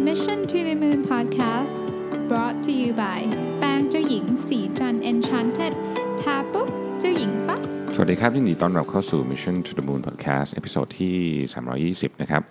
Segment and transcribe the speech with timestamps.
[0.00, 1.86] Mission to the Moon Podcast
[2.28, 3.20] brought to you by
[3.58, 5.74] แป้งเจ้าหญิงศรีจันทร์ Enchanted
[6.20, 6.68] ทาปุ๊บ
[7.00, 7.60] เจ้าหญิงปั๊บ
[7.94, 12.42] สวัสดีครับยินดีต้อนรับเข้าสู่ Mission to the Moon Podcast episode ที่ 320 นะครับ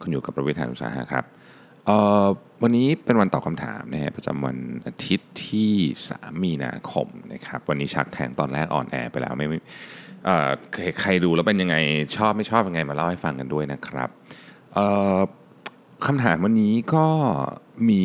[0.00, 1.24] คุณอยู่กับรวิศ หาญอุตสาหะครับ
[1.86, 1.90] เอ
[2.24, 2.26] อ
[2.62, 5.72] วันนี้เป็นวันตอบคำถามนะฮะประจำวันอาทิตย์ที่
[6.08, 9.58] 3 มีนาคมนะครับ วันนี้ Shark Tank ตอนแรก on air ไปแล้วไม่ไม่
[10.24, 10.50] เออ
[11.00, 11.76] ใครดูแล้วเป็นยังไง
[12.16, 14.08] ชอบไม่ชอบยังไงมาเล่าให้ฟังกันด้วยนะครับ
[14.74, 14.80] เอ
[15.16, 15.18] อ
[16.06, 17.06] คำถามวันนี้ก็
[17.88, 18.02] มี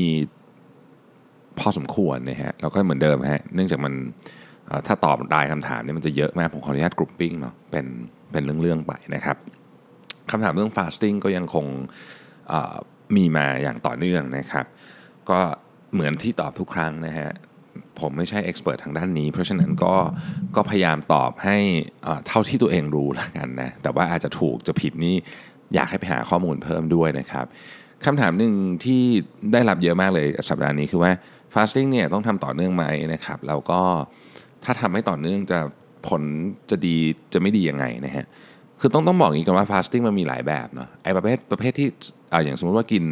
[1.59, 3.93] พอสมควรนะฮะแล้วก็เหมือนเดิมฮะเนื่องจากมัน
[4.87, 7.85] ถ้าตอบรายคำถามเนี่ยมันจะเยอะมาก ผมขออนุญาต grouping เนาะเป็น
[8.31, 9.37] เป็นเรื่องๆไปนะครับ
[10.31, 11.65] คำถามเรื่อง fasting ก็ยังคง
[13.15, 14.65] มีมาอย่างต่อเนื่องนะครับ
[15.29, 15.39] ก็
[15.93, 17.29] เหมือนที่ตอบทุกครั้งนะฮะ
[17.99, 19.95] ผมไม่ใช่ expert ทางด้านนี้ เพราะฉะนั้นก็
[20.55, 21.57] ก็พยายามตอบให้
[22.27, 25.15] เท่าที่ตัวเองรู้ล้วกันนะ แต่ว่าอาจจะถูกจะผิดนี่
[25.75, 27.45] อยากให้ไปหาข้อมูลเพิ่มด้วยนะครับ
[28.05, 28.53] คำถามหนึ่ง
[28.85, 29.01] ที่
[29.53, 31.11] ได้รับเยอะมากเลยสัปดาห์นี้คือว่า
[31.53, 33.81] fasting เนี่ยต้องทำต่อเนื่องไหมนะครับแล้วก็
[34.63, 35.59] ถ้าทำให้ต่อเนื่องจะ
[36.07, 36.23] ผล
[36.69, 36.95] จะดี
[37.33, 38.25] จะไม่ดียังไงนะฮะ
[38.79, 41.87] คือต้องต้องบอกอย่างนี้ก่อนว่า fasting มันมีหลายแบบเนาะไอ้ประเภทประเภทที่
[42.31, 43.03] อ่าอย่างสมมติว่ากิน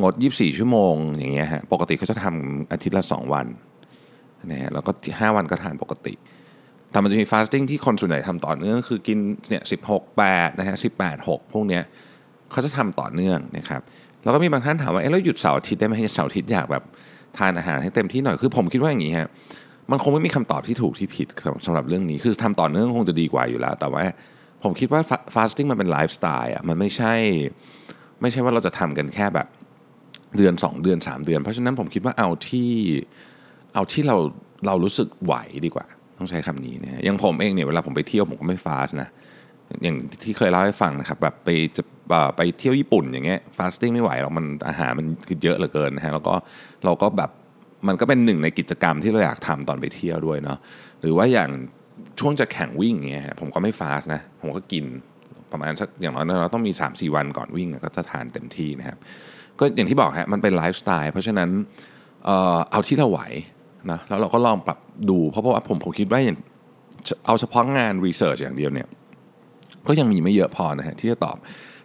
[0.00, 3.46] งด 24 ชั่วโมงอย่างเงี้ยฮะปกติเขาจะทำอาทิตย์ละ 2 วัน
[4.52, 6.14] นะฮะแล้วก็ 5 วันก็ทานปกติ
[6.90, 11.82] แต่มันจะมี fasting ที่คนส่วนใหญ่ทำต่อเนื่องคือกินเนี่ย16 8นะฮะ18 6พวกเนี้ย
[12.50, 13.80] เขาจะทำต่อเนื่องนะครับ
[14.24, 16.82] แล้วก็มีบางท่านถามว่าเอ๊ะแล้วหยุดเสาร์อาทิตย์ได้ไหมเสาร์อาทิตย์อยากแบบ
[17.38, 19.28] ทานอาหารให้เต็มที่หน่อยคือผมคิดว่าอย่างนี้ฮะ
[19.90, 24.02] มันคงไม่มีคำตอบที่ถูกที่ผิดสำสำหรับเรื่องนี้ คือทำต่อเนื่องคงจะดีกว่าอยู่แล้ว แต่ว่า
[24.62, 25.00] ผมคิดว่า
[25.34, 27.14] fasting มันเป็นไลฟ์สไตล์อะมันไม่ใช่
[28.20, 29.46] ไม่ใช่ว่าเราจะทำกันแค่แบบ
[30.36, 32.70] เดือน 2 เดือน 3 เดือน เพราะฉะนั้นผมคิดว่าเอาที่
[33.74, 34.16] เอาที่เรา
[34.66, 35.34] เรารู้สึกไหว
[35.66, 35.86] ดีกว่า
[36.18, 39.08] ต้องใช้คำนี้นะอย่างผมเองเนี่ยเวลาผมไปเที่ยวผมก็ไม่ฟาสนะ
[39.82, 41.82] อย่างที่เคยเล่าให้ฟังนะครับแบบไปจะ
[42.36, 46.34] ไปเที่ยวญี่ปุ่นอย่างเงี้ยฟาสติ้งไม่ไหวหรอกมันอาหารมันคือเยอะเหลือเกินนะฮะแล้วก็
[46.84, 47.30] เราก็แบบ
[47.88, 50.58] มันก็เป็นหนึ่งในกิจกรรมที่เราอยากทำตอนไปเที่ยวด้วยเนาะ
[51.00, 51.50] หรือว่าอย่าง
[52.20, 54.84] ช่วงจะแข่งวิ่งเงี้ยผมก็ไม่ฟาสนะผมก็กิน
[55.52, 58.98] ประมาณสักอย่างน้อยเราต้องมี 3-4 วันก่อนวิ่งก็จะทานเต็มที่นะครับ
[59.58, 61.50] ก็อย่างที่บอกฮะมันเป็นไลฟ์สไตล์เพราะฉะนั้น
[62.24, 63.20] เออเอาที่เราไหว
[63.90, 64.78] นะแล้วเราก็ลองปรับ
[65.10, 66.36] ดูเพราะเพราะว่าผมผมคิดว่าอย่าง
[67.26, 68.88] เอาเฉพาะงานรีเสิร์ชอย่างเดียวเนี่ย
[69.88, 71.36] ก็ยังมีไม่เยอะพอนะฮะที่จะตอบ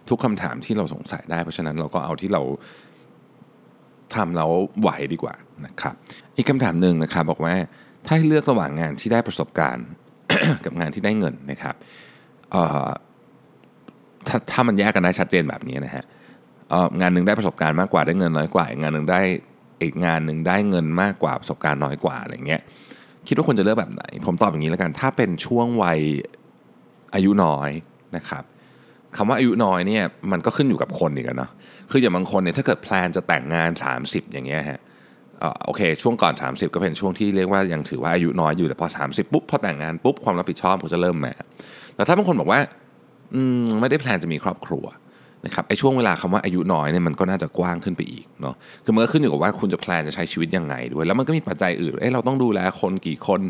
[0.08, 2.42] ทุกคำถามที่เราสงสัยได้ เพราะฉะนั้นเราก็เอาที่เรา
[4.14, 4.50] ทำแล้ว
[4.80, 5.34] ไหวดีกว่า
[5.66, 5.94] นะครับ
[6.36, 7.54] อีกคำถามหนึ่งนะครับบอกว่า
[8.06, 9.86] ถ้าให้เลือกระหว่างงานที่ได้ประสบการณ์
[10.64, 11.74] กับงานที่ได้เงินนะครับ
[14.28, 16.04] ถ้าถ้ามันแยกกันได้ชัดเจนแบบนี้นะฮะ
[17.00, 19.20] งานหนึ่งได้ประสบการณ์มากกว่าได้เงินน้อยกว่า อีกงานหนึ่งได้
[19.82, 22.60] อีกงานหนึ่งได้เงินมากกว่าประสบการณ์น้อยกว่าอะไรเงี้ย
[23.26, 26.00] คิดว่าควรจะเลือกแบบไหน ผมตอบอย่างนี้แล้วกัน ถ้าเป็นช่วงวัย
[27.14, 27.70] อายุน้อย
[28.16, 28.44] นะครับ
[29.16, 31.50] คำว่าอายุน้อยเนี่ยมันก็ขึ้นอยู่กับคนอีกอะเนาะ
[31.90, 33.70] คืออย่างบางคนเนี่ยถ้าเกิดแพลนจะแต่งงาน
[34.02, 34.80] 30 อย่างเงี้ยฮะ
[35.42, 41.32] อ่อโอเค ช่วงก่อน 30 ก็เป็นช่วงที่เรียกว่ายังถือว่าอายุน้อยอยู่แต่พอ 30 ปุ๊บพอแต่งงานปุ๊บความรับผิดชอบก็จะเริ่มมา
[41.94, 42.60] แต่ถ้าบางคนบอกว่า
[43.34, 44.84] อืมไม่ได้แพลนจะมีครอบครัว
[45.46, 48.54] นะครับไอ้ช่วงเวลาคำว่าอายุน้อยเนี่ยมันก็น่าจะกว้างขึ้นไปอีกเนาะ
[48.84, 53.40] คือมันก็ขึ้นอยู่กับว่าคุณจะแพลนจะใช้ชีวิตยังไงด้วย แล้วมันก็มีปัจจัยอื่นเอ้เราต้องดูแลคนกี่คน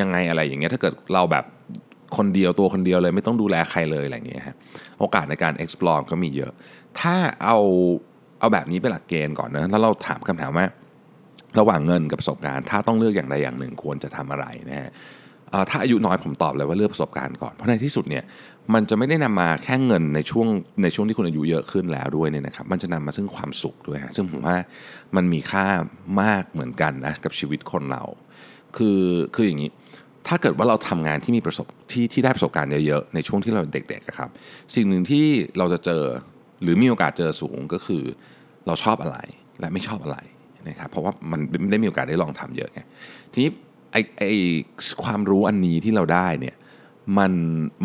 [0.00, 1.44] ยังไงอะไรอย่างเงี้ยถ้าเกิดเราแบบ
[2.16, 4.56] คนเดียวตัวคนเดียวเลยไม่ต้องดูแลใครเลยอะไรอย่างเงี้ยฮะ
[4.98, 6.52] โอกาสในการ explore ก็มีเยอะ
[7.00, 7.14] ถ้า
[7.44, 7.58] เอา
[8.40, 10.66] เอาแบบนี้เป็นหลักเกณฑ์ก่อนนะแล้วเราถามคำถามว่า
[11.58, 14.90] ระหว่างเงินกับประสบการณ์ ถ้าต้องเลือกอย่างใดอย่างหนึ่งควรจะทำอะไรนะฮะ
[15.70, 18.24] ถ้าอายุน้อยผมตอบเลยว่าเลือกประสบการณ์ก่อน เพราะในที่สุดเนี่ย
[18.74, 20.48] มันจะไม่ได้นำมาแค่เงินในช่วง
[20.82, 24.56] ในช่วงที่คุณอายุเยอะขึ้นแล้วด้วยเนี่ยนะครับมันจะนำมาซึ่งความสุขด้วยฮะซึ่งผมว่า
[25.16, 25.66] มันมีค่า
[26.22, 28.02] มากเหมือนกันนะกับชีวิตคนเรา
[28.76, 29.00] คือ
[29.34, 29.70] คืออย่างนี้
[30.26, 34.30] ถ้าเกิดว่าเราทำงานที่มีประสบที่ที่ได้ประสบการณ์เยอะๆในช่วงที่เราเด็กๆอะครับ
[34.74, 35.26] สิ่งหนึ่งที่
[35.58, 36.02] เราจะเจอ
[36.62, 38.02] หรือมีโอกาสเจอสูงก็คือ
[38.66, 39.18] เราชอบอะไร
[39.60, 40.18] และไม่ชอบอะไร
[40.68, 42.80] นะครับเพราะว่ามันไม่ได้มีโอกาสได้ลองทำเยอะไง
[43.32, 43.50] ทีนี้
[43.92, 44.24] ไอไอ
[45.04, 46.56] ความรู้อันนี้ที่เราได้เนี่ย
[47.18, 47.32] มัน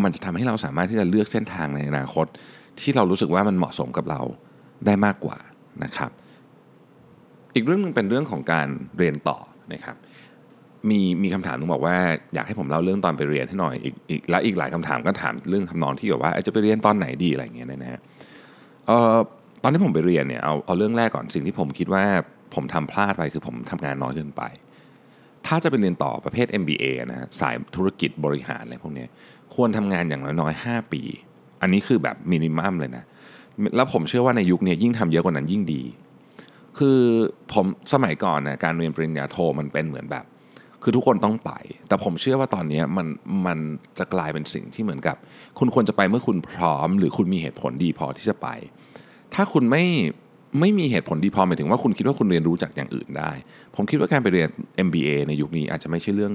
[0.04, 2.26] มันจะทำให้เราสามารถที่จะเลือกเส้นทางในอนาคต
[2.80, 4.22] ที่เรารู้สึกว่ามันเหมาะสมกับเรา
[4.86, 5.38] ได้มากกว่า
[5.84, 6.12] นะครับ
[7.56, 8.68] อีกเรื่องหนึงเป็นเรื่องของการ
[8.98, 9.38] เรียนต่อ
[9.74, 9.96] นะครับ
[10.90, 11.98] มีมีคำถามหนึงบอกว่า
[12.34, 18.02] อยากให้ผมเล่าเรื่องตอนไปเรียนให้หน่อยอีกอีกและอีกหลายคำถามก็ถามเรื่องทำนองที่แบบว่าจะไปเรียนตอนไหนดีอะไรอย่างเงี้ยนะฮะ
[18.88, 19.18] เอ่อ
[19.64, 22.04] ตอนที่ผมไปเรียนเนี่ยเอาเอาเรื่องแรกก่อนสิ่งที่ผมคิดว่า
[22.54, 24.44] ผมทำพลาดไปคือผมทำงานน้อยเกินไป
[25.48, 29.06] ถ้าจะไปเรียนต่อประเภท MBA นะฮะสายธุรกิจบริหารอะไรพวกนี้
[29.56, 31.02] ควรทำงานอย่างน้อยๆ5ปี
[31.62, 33.04] อันนี้คือแบบมินิมัมเลยนะ
[33.76, 35.82] แล้วผมเชื่อว่าในยุคนี้ยิ่งทำเยอะกว่านั้นยิ่งดี
[36.78, 37.00] คือ
[37.54, 40.26] ผมสมัยก่อนนะการเรียนปริญญาโทมันเป็นเหมือนแบบ
[40.84, 41.52] คือทุกคนต้องไป
[41.88, 43.08] แต่ผมเชื่อว่าตอนนี้มัน
[43.46, 43.60] มัน
[43.98, 45.16] จะกลายเป็นสิ่งที่เหมือนกับ
[45.60, 48.48] คุณควรจะไปเมื่อคุณพร้อม หรือคุณมีเหตุผลดีพอที่จะไป
[49.34, 49.86] ถ้าคุณไม่
[50.60, 53.32] ไม่มีเหตุผลดีพอหมายถึงว่าคุณคิดว่าคุณเรียนรู้จากอย่างอื่นได้
[53.76, 54.50] ผมคิดว่าการไปเรียน
[54.88, 56.32] MBA ในยุคนี้อาจจะไม่ใช่เรื่อง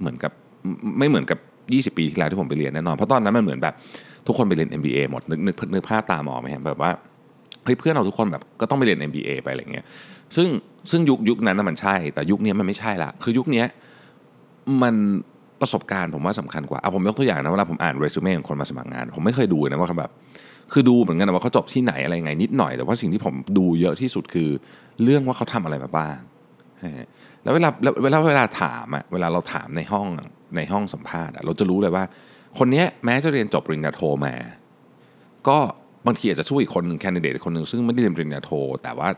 [0.00, 0.32] เหมือนกับ
[0.98, 1.38] ไม่เหมือนกับ
[1.92, 3.74] 20 ปีที่แล้วที่ผมไปเรียนแน่นอนเพราะตอนนั้นมันเหมือนแบบ
[4.26, 6.90] ทุกคนไปเรียน MBA หมดนึกนึกนึกภาพตามออกไหมครับแบบว่า
[7.64, 9.84] เฮ้ยเพื่อนเราทุกคนแบบก็ต้องไปเรียน MBA ไปอะไรเงี้ย
[10.36, 10.48] ซึ่ง
[10.90, 13.64] ซึ่งยุคยุคนั้นมันใช่ แต่ยุคนี้มันไม่ใช่ละคือยุคนี้
[14.82, 14.94] มัน
[15.60, 20.10] ประสบการณ์ผมว่าสำคัญกว่าเอาผมยกตัวอย่างนะเวลาผมอ่านเรซูเม่ของคนมาสมัครงาน ผมไม่เคยดูนะว่าเขาแบบ
[20.72, 24.48] คือดูเหมือนกันนะว่าเขาจบที่ไหนอะไรไงนิดหน่อย แต่ว่าสิ่งที่ผมดูเยอะที่สุดคือ
[25.02, 26.18] เรื่องว่าเขาทำอะไรมาบ้าง
[27.42, 27.68] แล้วเวลา
[28.02, 30.06] เวลาเวลาถามอะเวลาเราถามในห้อง
[30.56, 32.04] ในห้องสัมภาษณ์เราจะรู้เลยว่า
[32.58, 34.34] คนนี้แม้จะเรียนจบปริญญาโทมา
[35.48, 35.58] ก็
[36.06, 38.50] บางทีอาจจะสู้อีกคนหนึ่งแคนดิเดตคนหนึ่งซึ่งไม่ได้เรียนปริญญาโท
[38.82, 39.08] แต่ว่า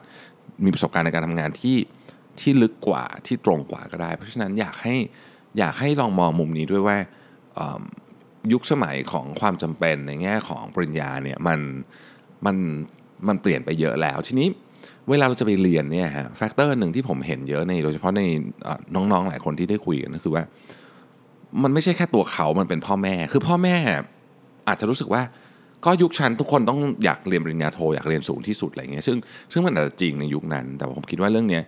[0.64, 1.76] มีประสบการณ์ในการทำงานที่
[2.40, 4.94] ที่ลึกกว่าที่ตรงกว่าก็ได้ เพราะฉะนั้นอยากให้
[5.58, 6.96] อยากให้ลองมองมุมนี้ด้วยว่า
[8.52, 11.58] ยุคสมัยของความจำเป็นในแง่ของปริญญาเนี่ยมัน
[12.46, 12.56] มัน
[13.28, 14.48] มันเปลี่ยนไปเยอะแล้ว ทีนี้
[15.10, 18.22] เวลาเราจะไปเรียนเนี่ยฮะ factor หนึ่งที่ผมเห็นเยอะในโดยเฉพาะใน
[18.94, 20.42] น้องๆหลายคนที่ได้คุยกันก็คือว่า
[21.62, 23.76] มันไม่ใช่แค่ตัวเขา มันเป็นพ่อแม่ คือพ่อแม่
[24.68, 25.22] อาจจะรู้สึกว่า
[25.86, 29.16] ก็ยุคฉันทุกคนต้องอยากเรียนปริญญาโทอยากเรียนสูงที่สุดอะไรเงี้ยซึ่ง
[29.52, 31.60] ซึ่งมันอาจจะจริงในยุคนั้น แต่ผมคิดว่าเรื่องนี้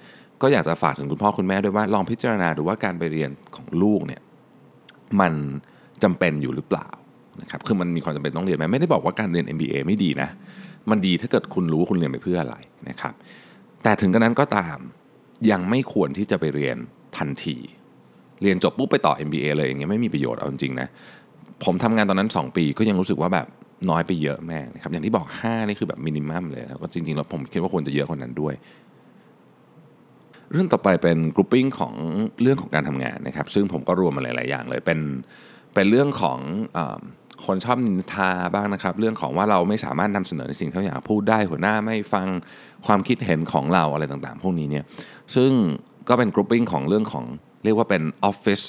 [0.43, 4.21] ก็อยากจะฝากถึงคุณพ่อคุณแม่ด้วยว่าลองพิจารณาดูว่าการไปเรียนของลูกเนี่ย
[5.21, 5.33] มัน
[6.03, 6.89] จำเป็นอยู่หรือเปล่า
[7.41, 10.29] นะครับคือมันมีความจำเป็นต้องเรียนไหมไม่ได้บอกว่าการเรียน MBA ไม่ดีนะ
[10.91, 12.57] มันดีถ้าเกิดคุณรู้ว่าคุณเรียนไปเพื่ออะไร
[12.89, 13.15] นะครับ
[13.83, 14.79] แต่ถึงกระนั้นก็ตาม
[15.51, 16.77] ยังไม่ควรที่จะไปเรียน
[17.17, 17.57] ทันที
[18.43, 20.89] เรียนจบปุ๊บไปต่อ MBA เลยอย่างเงี้ยไม่มีประโยชน์เอาจริงๆนะ
[21.65, 23.47] ผมทำงานตอนนั้น 2 ปีก็ยังรู้สึกว่าแบบ
[23.91, 28.55] น้อยไปเยอะแม่นะครับอย่างที่บอก 5 นี่คือแบบมินิมัมเลยแล้วก็จริงๆแล้วผมคิดว่าควรจะเยอะคนนั้นด้วย
[30.53, 31.95] เรื่องต่อไปเป็น grouping ของ
[32.43, 35.01] เรื่องของการทำงานนะครับ ซึ่งผมก็รวมมาหลายๆอย่างเลยเป็น
[35.75, 36.39] เป็นเรื่องของ
[36.77, 36.79] อ
[37.47, 42.27] คนชอบนินทาบ้างนะครับ เรื่องของว่าเราไม่สามารถนำเสนอในสิ่งที่เราอยากพูดได้หัวหน้าไม่ฟัง
[42.87, 44.85] ความคิดเห็นของเราอะไรต่างๆ พวกนี้เนี่ย
[45.37, 45.51] ซึ่ง
[46.09, 47.25] ก็เป็น grouping ของเรื่องของ
[47.65, 48.65] เรียกว่าเป็น office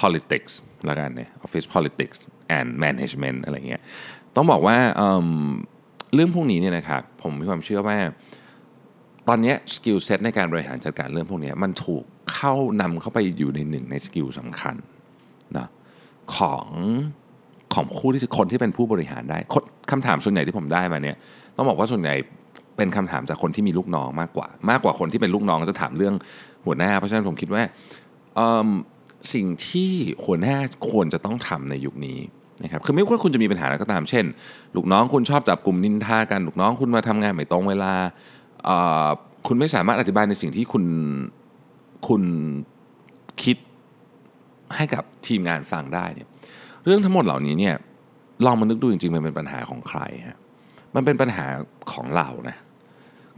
[0.00, 0.52] politics
[0.88, 2.18] ละกันเนี่ย office politics
[2.58, 3.82] and management อะไรเงี้ย
[4.36, 7.98] ต้องบอกว่าเเรื่องพวกนี้เนี่ยนะครับผมมีความเชื่อว่า
[9.28, 12.02] ตอนนี้ skill set ในการบริหารจัดการเรื่องพวกนี้มันถูก
[12.32, 14.74] เข้านำเข้าไปอยู่ในหนึ่งใน skill สำคัญ
[15.56, 15.68] นะ
[16.36, 16.66] ของ
[17.74, 19.38] ของผู้ที่คนที่เป็นผู้บริหารได้
[19.90, 21.16] คำถามส่วนใหญ่ที่ผมได้มาเนี่ย
[21.56, 22.14] ต้องบอกว่าส่วนใหญ่
[22.76, 26.14] เป็นคำถามจากคนที่มีลูกน้องมากกว่า มากกว่าคนที่เป็นลูกน้องจะถามเรื่อง
[26.66, 27.62] หัวหน้า เพราะฉะนั้นผมคิดว่า
[29.34, 29.92] สิ่งที่
[30.24, 30.56] หัวหน้า
[30.90, 32.18] ควรจะต้องทำในยุคนี้
[32.62, 34.24] นะครับคือไม่ว่าคุณจะมีปัญหาอะไรก็ตามเช่น
[34.76, 37.92] ลูกน้องคุณชอบจับกลุ่มนินทากันลูกน้องคุณมาทำงานไม่ตรงเวลา
[39.46, 40.84] คุณไม่สามารถอธิบายในสิ่งที่คุณ
[42.08, 42.22] คุณ
[43.42, 43.56] คิด
[44.76, 46.28] ให้กับทีมงานฟังได้เนี่ย
[46.84, 47.74] เรื่องทั้งหมดเหล่านี้เนี่ย
[48.44, 50.38] ลองมานึกดูจริงๆมันเป็นปัญหาของใครฮะ
[50.94, 51.46] มันเป็นปัญหา
[51.92, 52.56] ของเรานะ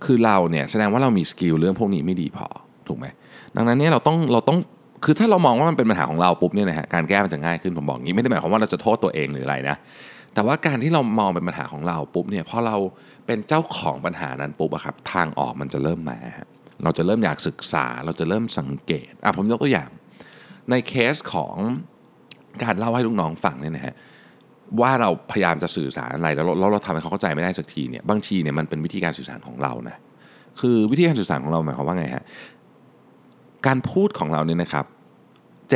[0.05, 2.47] คือเราเนี่ยแสดงว่าเรามีสกิลเรื่องพวกนี้ไม่ดีพอ
[2.89, 3.07] ถูกไหม
[3.57, 4.59] ดังนั้นเนี่ยเราต้องเราต้อง
[5.05, 9.77] คือถ้าเรามองว่ามันเป็นปัญหาของเราปุ๊บเนี่ยนะฮะการแก้มันจะง่ายขึ้นผมบอกงี้ไม่ได้หมายความว่าเราจะโทษตัวเองหรืออะไรนะ
[10.35, 12.77] แต่ว่าการที่เรามองเป็นปัญหาของเราปุ๊บเนี่ยพอเรา
[13.27, 16.19] เป็นเจ้าของปัญหานั้นปุ๊บอะครับทางออกมันจะเริ่มมา
[16.83, 19.91] เราจะเริ่มอยากศึกษา เราจะเริ่มสังเกตอะผมยกตัวอย่าง
[20.71, 21.55] ในเคสของ
[22.63, 23.95] การเล่าให้ลูกน้องฟังเนี่ยนะฮะ
[24.81, 29.97] ว่าเราพยายามจะสื่อสารอะไรแล้วเราเราทำให้เขาเข้าใจไม่ได้สักทีเนี่ยบางทีเนี่ยมันเป็นวิธีการสื่อสารของเรานะ
[30.61, 32.25] คือวิธีการสื่อสารของเราหมายความว่าไงฮะ
[33.67, 34.87] การพูดของเราเนี่ยนะครับ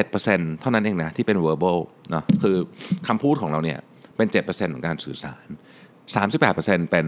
[0.05, 1.79] 7%เท่านั้นเองนะที่เป็น verbal
[2.11, 2.57] เนาะคือ
[3.09, 3.79] คำพูดของเราเนี่ย
[4.17, 5.47] เป็น 7%ของการสื่อสาร
[6.39, 7.07] 38%เป็น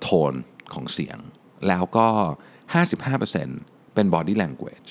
[0.00, 0.32] โทน
[0.74, 1.18] ของเสียง
[1.68, 2.06] แล้วก็
[3.16, 4.88] 55%เป็น body language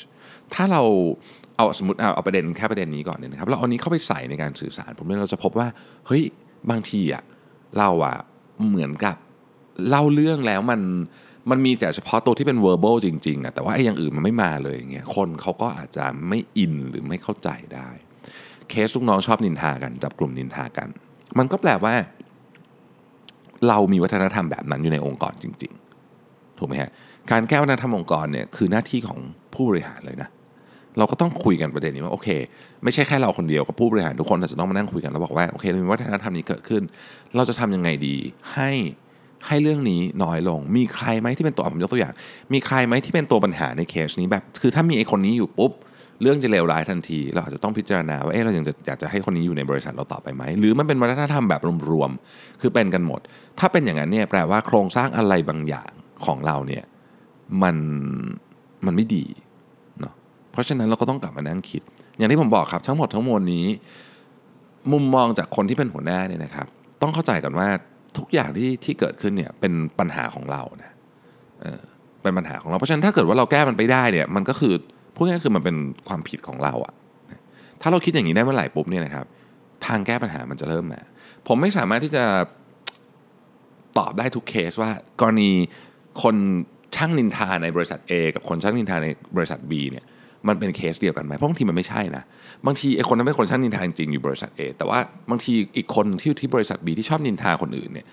[0.53, 0.83] ถ้าเรา
[1.57, 5.67] เอาสมมติเอาประเด็นแค่ประเด็นนี้ก่อนเนี่ยนะครับเราเอานี้เข้าไปใส่ในการสื่อสาร ผมเนี่ยเราจะพบว่า
[6.07, 6.23] เฮ้ย
[6.69, 7.23] บางทีอะ
[7.77, 8.15] เราอะ
[8.67, 9.15] เหมือนกับ
[9.89, 10.81] เล่าเรื่องแล้วมัน
[11.51, 17.89] มันมีแต่เฉพาะตัวที่เป็น verbal จริงๆอะแต่ว่าไอ้อย่างอื่นมันไม่มาเลยอย่างเงี้ยคนเขาก็อาจจะไม่อินหรือไม่เข้าใจได้
[18.69, 20.87] เคสลูกน้องชอบนินทากัน จับกลุ่มนินทากัน
[21.37, 21.93] มันก็แปลว่า
[23.67, 25.73] เรามีวัฒนธรรมแบบนั้นอยู่ในองค์กรจริง
[26.15, 26.91] ๆ ถูกไหมฮะ
[27.31, 29.19] การแก้วัฒนธรรมองค์กรเนี่ยคือหน้าที่ของ
[29.53, 30.29] ผู้บริหารเลยนะ
[30.97, 32.29] เราก็ต้องคุยกันประเด็นนี้ว่าโอเค
[32.83, 36.83] ไม่ใช่แค่เราคนเดียวกับผู้บริหารทุกคนเราจะต้องมานั่งคุยกันแล้วบอกว่าโอเคเรามีวัฒนธรรมนี้เกิดขึ้น
[37.35, 38.15] เราจะทำยังไงดี
[38.53, 38.71] ให้
[39.47, 42.13] ให้เรื่องนี้น้อยลง มีใครไหมที่เป็นตัวผมยกตัวอย่าง
[42.53, 45.71] มีใครไหมที่เป็นตัวปัญหาในเคสนี้แบบ คือถ้ามีไอ้คนนี้อยู่ปุ๊บ
[46.21, 53.21] เรื่องจะเลวร้ายทันที เราอาจจะต้องพิจารณาว่าเออเรายังจะอยากจะให้คนนี้อยู่ในบริษัทเราต่อไปไหม หรือมันเป็นวัฒนธรรมแบบรวมๆ คือเป็นกันหมด
[53.59, 55.91] ถ้าเป็นอย่างนั้นเนี่ยแปลว่าโครงสร้างอะไรบางอย่าง
[56.25, 56.83] ของเราเนี่ย
[57.63, 57.77] มัน
[58.85, 59.25] มันไม่ดี
[60.01, 60.13] เนาะ
[60.51, 61.81] เพราะฉะนั้นเราก็ต้องกลับมานั่งคิด
[62.17, 63.65] อย่างที่ผมบอกครับทั้งหมดทั้งมวลนี้
[64.91, 66.67] มุมมองจากคนที่เป็นหัวหน้าเนี่ยนะครับ
[67.01, 67.67] ต้องเข้าใจกันว่า
[68.17, 70.91] ทุกอย่างที่ที่เกิดขึ้นเนี่ยเป็นปัญหาของเรานะ
[71.61, 71.81] เออ
[72.23, 74.73] เป็นปัญหาของเราเพราะฉะนั้นถ้าเกิดว่าเราแก้มันไปได้เนี่ยมันก็คือ
[75.15, 75.75] พูดง่ายๆคือมันเป็น
[76.07, 76.93] ความผิดของเราอะ
[77.81, 79.25] ถ้าเราคิดอย่างนี้ได้เมื่อไหร่ปุ๊บเนี่ยนะครับ
[79.85, 81.01] ทางแก้ปัญหามันจะเริ่มมา
[81.47, 82.23] ผมไม่สามารถที่จะ
[83.97, 85.51] ตอบได้ทุกเคสว่ากรณี
[86.23, 86.35] คน
[86.95, 90.05] ช่างนินทาในบริษัท A กับคนช่างนินทาในบริษัท B เนี่ย
[90.47, 92.23] มันเป็นเคสเดียวกันไหมเพราะบางทีมันไม่ใช่นะ
[92.65, 98.07] บางทีไอ้คนนั้นเป็นคนช่างนินทาจริงอยู่บริษัท A แต่ว่าบางทีอีกคนที่ที่บริษัท B ที่ชอบนินทาคนอื่นเนี่ย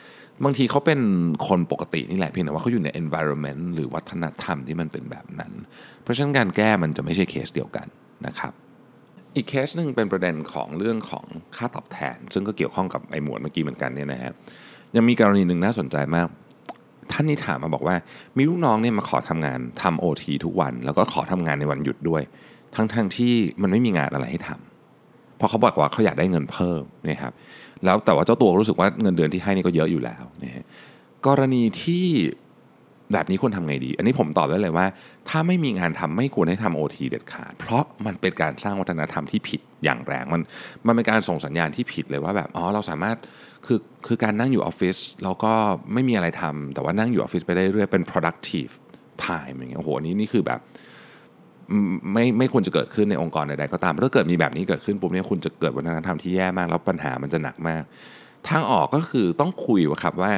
[0.45, 1.01] บางทีเขาเป็น
[1.49, 5.53] คนปกตินี่แหละเพียงแต่ว่าเขาอยู่ใน environment หรือวัฒนธรรมที่มันเป็นแบบนั้น
[6.03, 7.87] เพราะฉะนั้นการแก้มันจะไม่ใช่เคสเดียวกัน
[8.27, 8.53] นะครับ
[9.37, 11.25] อีกเคสหนึ่งเป็นประเด็นของเรื่องของ
[11.57, 14.33] ค่าตอบแทน ซึ่งก็เกี่ยวข้องกับไอ้หมวดเมื่อกี้เหมือนกันเนี่ยนะฮะ
[14.97, 16.29] ยังมีกรณีหนึ่งน่าสนใจมาก
[17.13, 17.97] ท่านนี้ถามมาบอกว่า
[18.37, 22.23] มีลูกน้องเนี่ยมาขอทำงานทำโอทีทุกวัน แล้วก็ขอทำงานในวันหยุดด้วย
[22.75, 23.33] ทั้งๆทที่
[23.63, 27.33] มันไม่มีงานอะไรให้ทำเพราะเขาบอกว่าเขาอยากได้เงินเพิ่มนะครับ
[27.85, 30.65] แล้วแต่ว่าเจ้าตัวรู้สึกว่าเงินเดือนที่ให้นี่ก็เยอะอยู่แล้วนะฮะ
[31.27, 32.07] กรณีที่
[33.13, 34.87] แบบนี้ควรทำไงดี อันนี้ผมตอบได้เลยว่า
[35.29, 40.43] ถ้าไม่มีงานทำไม่ควรให้ทำโอทีเด็ดขาด เพราะมันเป็นการสร้างวัฒนธรรมที่ผิดอย่างแรง มัน
[40.87, 43.17] มันเป็นการส่งสัญญาณที่ผิดเลยว่าแบบอ๋อเราสามารถ
[43.67, 45.53] คือคือการนั่งอยู่ออฟฟิศแล้วก็
[45.93, 48.73] ไม่มีอะไรทำแต่ว่านั่งอยู่ออฟฟิศไปได้เรื่อยเป็น productive
[49.27, 50.61] time อย่างเงี้ยโอ้โหนี่นี่คือแบบ
[52.13, 57.83] ไม่ไม่ควรจะเกิดขึ้นในองค์กรใดๆก็ตาม ถ้าเกิดมีแบบนี้เกิดขึ้นปุ๊บเนี่ยคุณจะเกิดวัฒนธรรมที่แย่มาก แล้วปัญหามันจะหนักมาก
[58.49, 60.33] ทางออกก็คือต้องคุยว่าครับว่า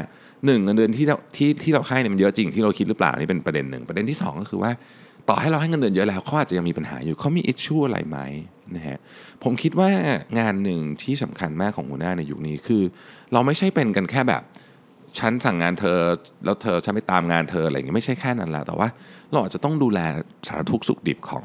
[0.46, 1.06] หนึ่งเงินเดือนที่
[1.36, 4.70] ที่ที่เราให้เนี่ยมันเยอะจริงที่เราคิดหรือเปล่านี่เป็นประเด็นหนึ่งประเด็นที่ 2 ก็คือว่า
[5.28, 8.18] ต่อให้เราให้เงินเดือนเยอะแล้วเขาอาจจะยังมีปัญหาอยู่เขามีอิชชูอะไรไหม
[8.76, 8.98] นะฮะ
[9.42, 9.88] ผมคิดว่า
[10.38, 12.82] งานหนึ่งที่สำคัญมากของหัวหน้าในยุคนี้คือ
[13.32, 14.42] เราไม่ใช่เป็นกันแค่แบบ
[15.18, 15.98] ฉันสั่งงานเธอ
[16.44, 18.88] แล้วเธอฉันไปตามงานเธออะไรอย่างเงี้ยไม่ใช่แค่นั้นละแต่ว่า
[19.32, 20.00] เราอาจจะต้องดูแล
[20.48, 21.44] สารทุกข์สุขดิบของ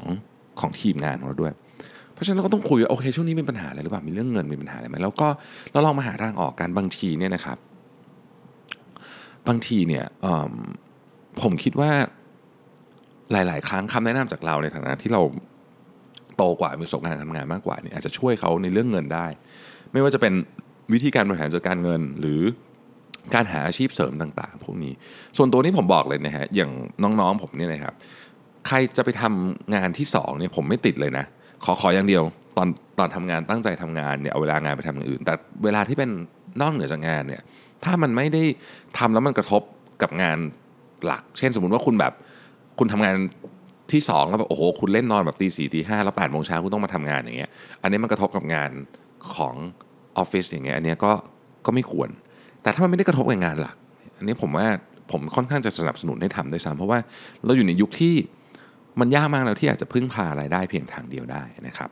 [0.60, 1.52] ของทีมงานของเราด้วย
[2.12, 5.28] เพราะฉะนั้นเราก็ต้องคุยว่าโอเคช่วงนี้มีปัญหาอะไรหรือเปล่ามีเรื่องเงินมีปัญหาอะไรไหมแล้วก็
[5.72, 7.58] เราลองมาหาทางออกกันบางทีเนี่ยนะครับ
[9.48, 10.04] บางทีเนี่ย
[11.42, 11.90] ผมคิดว่า
[13.32, 15.22] หลาย ๆ ครั้งคำแนะนำจากเราในฐานะที่เรา
[16.36, 19.26] โตกว่ามีประสบการณ์ทำงานมากกว่าเนี่ยอาจจะช่วยเขาในเรื่องเงินได้
[19.92, 20.32] ไม่ว่าจะเป็น
[20.92, 22.40] วิธีการบริหารจัดการเงินหรือ
[23.34, 24.92] การหาอาชีพเสริมต่างๆ พวกนี้
[25.36, 26.70] ส่วนตัวนี้ผมบอกเลยนะฮะอย่าง
[27.20, 27.94] น้องๆผมเนี่ยนะครับ
[28.66, 31.24] ใครจะไปทำงานที่2เนี่ยผมไม่ติดเลยนะ
[31.64, 32.22] ขอขออย่างเดียว
[32.56, 35.34] ตอนตอนทำงานตั้งใจทำงานเนี่ยเอาเวลางานไปทำอย่างอื่น แต่
[35.64, 36.10] เวลาที่เป็น
[36.60, 37.42] นอกเหนือจากงานเนี่ย
[37.84, 38.42] ถ้ามันไม่ได้
[38.98, 39.62] ทำแล้วมันกระทบ
[40.02, 40.38] กับงาน
[41.06, 42.12] หลัก เช่นสมมุติว่าคุณแบบ
[42.78, 43.14] คุณทำงาน
[43.92, 47.50] ที่2แล้วแบบโอ้โหคุณเล่นนอนแบบตีสี่ตีห้าแล้วแปดโมงเช้าคุณต้องมาทำงานอย่างเงี้ย
[47.82, 48.70] อันนี้มันกระทบกับงาน
[49.34, 49.54] ของ
[50.18, 51.12] ออฟฟิศอย่างเงี้ยอันนี้ก็
[51.66, 52.08] ก็ไม่ควร
[52.62, 53.76] แต่ถ้ามันไม่ได้กระทบกับงานหลัก
[54.16, 54.66] อันนี้ผมว่า
[55.10, 56.98] ผมค่อนข้างจะสนับสนุนให้ทำด้วยซ้ำเพราะว่า
[57.44, 58.14] เราอยู่ในยุคที่
[59.00, 61.90] มันยากมากแล้วที่อาจจะพึ่งพารายได้เพียงทางเดียวได้นะครับ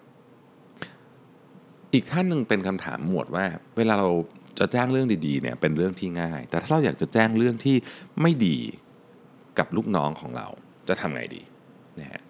[1.94, 3.44] อีกท่านหนึ่งเป็นคำถามหมวดว่า
[3.76, 4.08] เวลาเรา
[4.58, 7.76] จะแจ้งเรื่องดีๆเนี่ยเป็นเรื่องที่ง่าย แต่ถ้าเราอยากจะแจ้งเรื่องที่
[8.20, 8.58] ไม่ดี
[9.58, 10.46] กับลูกน้องของเรา
[10.90, 11.42] จะทำไงดี
[12.00, 12.22] นะฮะ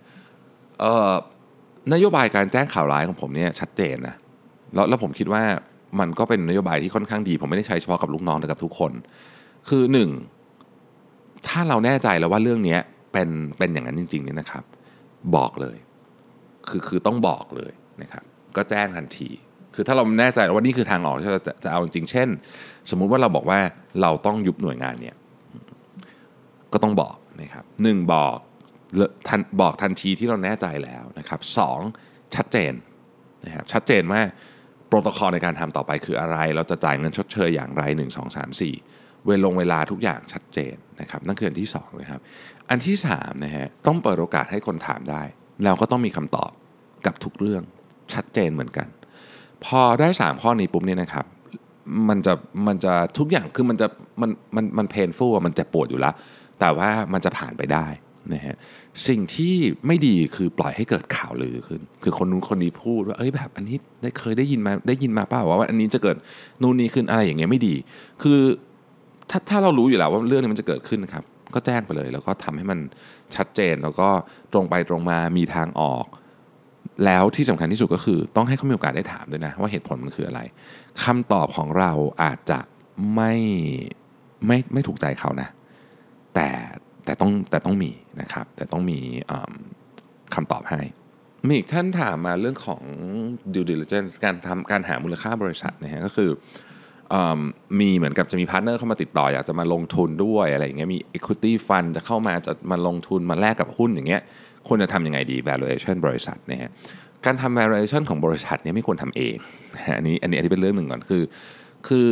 [1.93, 4.15] นโยบายการแจ้งข่าวร้ายของผมเนี่ยชัดเจนนะ
[4.75, 5.43] แล้วแล้วผมคิดว่า
[6.01, 8.93] มันก็เป็นนโยบายที่ค่อนข้างดี ผมไม่ได้ใช้เฉพาะกับลูกน้องแต่กับทุกคน
[9.69, 10.11] คือหนึ่ง
[11.49, 12.77] ถ้าเราแน่ใจแล้วว่าเรื่องนี้
[13.13, 14.65] เป็นเป็นอย่างนั้นจริงๆเนี่ยนะครับ
[15.37, 15.77] บอกเลย
[16.69, 18.25] คือคือต้องบอกเลยนะครับ
[18.57, 19.29] ก็แจ้งทันที
[19.75, 22.29] คือถ้าเราแน่ใจว่านี่คือทางออกที่เราจะจะเอาจริงเช่น
[22.91, 23.59] สมมุติว่าเราบอกว่า
[24.03, 25.17] เราต้องยุบหน่วยงานเนี่ย
[26.73, 28.39] ก็ต้องบอกนะครับหนึ่งบอก
[29.29, 31.81] ทันบอกทันทีที่เราแน่ใจแล้วนะครับสอง
[32.37, 32.73] ชัดเจน
[33.45, 34.21] นะครับชัดเจนว่า
[34.89, 42.21] โปรโตคอลในการทำต่อไปคืออะไร เราจะจ่ายเงินชดเชยอย่างไร 1 2 3 4 เวลงเวลาทุกอย่างชัดเจนนะครับนั่นคืออันที่2นะครับ
[42.71, 45.23] อันที่3นะฮะต้องเปิดโอกาสให้คนถามได้
[45.65, 46.51] เราก็ต้องมีคำตอบ
[47.07, 47.63] กับทุกเรื่อง
[48.15, 48.89] ชัดเจนเหมือนกัน
[49.65, 51.27] พอได้ 3 ข้อนี้ปุ๊บเนี่ยนะครับ
[52.09, 52.33] มันจะ
[52.67, 53.87] มันจะทุกอย่างคือมันจะ
[54.21, 56.15] มันมันมันเพนฟูมันเจะปวดอยู่แล้ว
[56.61, 57.87] แต่ว่ามันจะผ่านไปได้
[58.35, 58.57] นะฮะ
[59.09, 59.55] สิ่งที่
[59.87, 66.17] ไม่ดีคือปล่อยให้เกิดข่าวลือขึ้น คือคนนู้นคนนี้พูดว่าเอ้ยแบบอันนี้ได้เคยได้ยินมาได้ยินมาเปล่าว่าอันนี้จะเกิด
[66.63, 67.75] นู่นนี่ขึ้นอะไรอย่างเงี้ยไม่ดี
[68.23, 68.39] คือ
[69.31, 72.79] ถ้าถ้าเรารู้อยู่แล้วว่าเรื่องนี้มันจะเกิดขึ้นนะครับ ก็แจ้งไปเลย แล้วก็ทำให้มัน
[73.35, 74.09] ชัดเจนแล้วก็
[74.53, 76.07] ตรงไปตรงมามีทางออก
[77.05, 80.41] แล้วที่สำคัญที่สุดก็คือ ต้องให้เขามีโอกาสได้ถามด้วยนะ ว่าเหตุผลมันคืออะไร
[81.03, 82.59] คำตอบของเราอาจจะ
[83.15, 83.35] ไม่
[84.47, 85.49] ไม่ไม่ถูกใจเขานะ
[86.35, 86.49] แต่
[87.11, 87.91] แต่ต้องแต่ต้องมี
[88.21, 88.99] นะครับ แต่ต้องมี
[90.35, 90.81] คำตอบให้
[91.47, 92.83] มีอีกท่านถามมาเรื่องของ
[93.55, 96.31] due diligence การทำการหามูลค่าบริษัทนะฮะก็คือ
[97.81, 104.23] มีเหมือนกับจะมี partner เข้ามาติดต่ออยากจะมาลงทุนด้วยอะไรอย่างเงี้ยมี equity fund จะเข้ามาจะมาลงทุนมาแลกกับหุ้นอย่างเงี้ย
[104.69, 106.71] ควรจะทำยังไงดี valuation บริษัทนะฮะ
[107.27, 109.37] การทำ valuation ของบริษัทเนี่ยไม่ควรทำเอง
[109.97, 111.23] อันนี้อันนี้อันนี้เป็นเรื่องหนึ่งก่อนคือ
[111.89, 112.11] คือ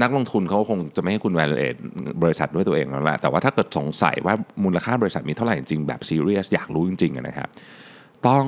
[0.00, 1.78] นักลงทุนเขาคงจะไม่ให้คุณ valuate
[2.22, 4.34] บริษัทด้วยตัวเองแล้วแหละแต่ว่าถ้าเกิดสงสัยว่า
[4.64, 7.48] มูลค่าบริษัทมีเท่าไหร่จริงแบบ serious อยากรู้จริงๆนะครับ
[8.28, 8.46] ต้อง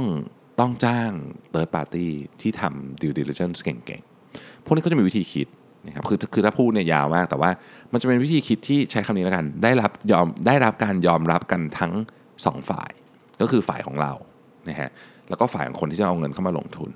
[0.61, 1.11] ต้องจ้าง
[1.53, 2.09] third party
[2.41, 5.49] ที่ทำ due diligence เก่งๆ พวกนี้ก็จะมีวิธีคิด
[5.87, 7.51] นะครับคือคือถ้าพูดเนี่ยยาวมาก แต่ว่า
[7.93, 11.93] มันจะเป็นวิธีคิดที่ใช้คำนี้แล้วกัน ได้รับยอมได้รับการยอมรับกันทั้ง
[12.47, 12.91] สองฝ่าย
[13.41, 14.13] ก็คือฝ่ายของเรา
[14.69, 14.91] นะฮะ
[15.28, 16.90] แล้วก็ฝ่ายของคนที่จะเอาเงินเข้ามาลงทุน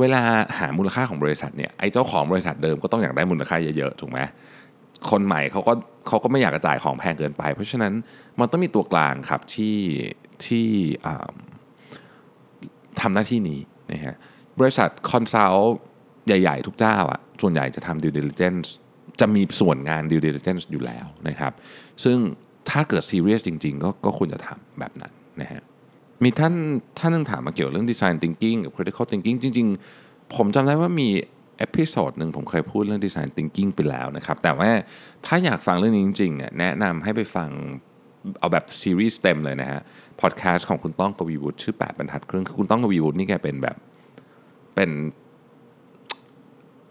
[0.00, 0.20] เวลา
[0.58, 4.18] หามูลค่าของบริษัทเนี่ยไอ้เจ้าของบริษัทเดิมก็ต้องอยากได้มูลค่าเยอะๆถูกไหม
[5.10, 5.72] คนใหม่เขาก็
[6.08, 7.92] เขาก็ไม่อยากกระจายของแพงเกินไป เพราะฉะนั้น
[8.38, 9.76] มันต้องมีตัวกลางครับที่
[10.46, 10.68] ที่
[13.00, 13.60] ทำหน้าที่นี้
[13.92, 14.14] นะฮะ
[14.60, 15.76] บริษัท consult
[16.26, 18.68] ใหญ่ ๆ ทุกเจ้าอะส่วนใหญ่จะทำ due diligence
[19.20, 21.52] จะมีส่วนงาน due diligence อยู่แล้วนะครับ
[22.04, 22.18] ซึ่ง
[22.70, 25.62] ถ้าเกิด serious จริง ๆ ก็ก็ควรจะทำแบบนั้นนะฮะ
[26.22, 26.54] มีท่าน
[26.98, 29.68] ท่านนึงถามมาเกี่ยวเรื่อง design thinking กับ critical thinking จริง
[30.00, 31.08] ๆ ผมจำได้ว่ามี
[31.58, 34.70] episode หนึ่งผมเคยพูดเรื่อง design thinking ไปแล้วนะครับ แต่ว่า
[35.26, 37.48] ถ้าอยากฟังเรื่องนี้จริงๆแนะนำให้ไปฟัง
[38.38, 39.80] เอาแบบซีรีส์เต็มเลยนะฮะ
[40.20, 43.76] พอดแคสต์ของคุณต้องกวีวุฒิชื่อ 8บรรทัดครึ่งคือคุณต้องกวีวุฒินี่แกเป็นแบบ
[44.74, 44.90] เป็น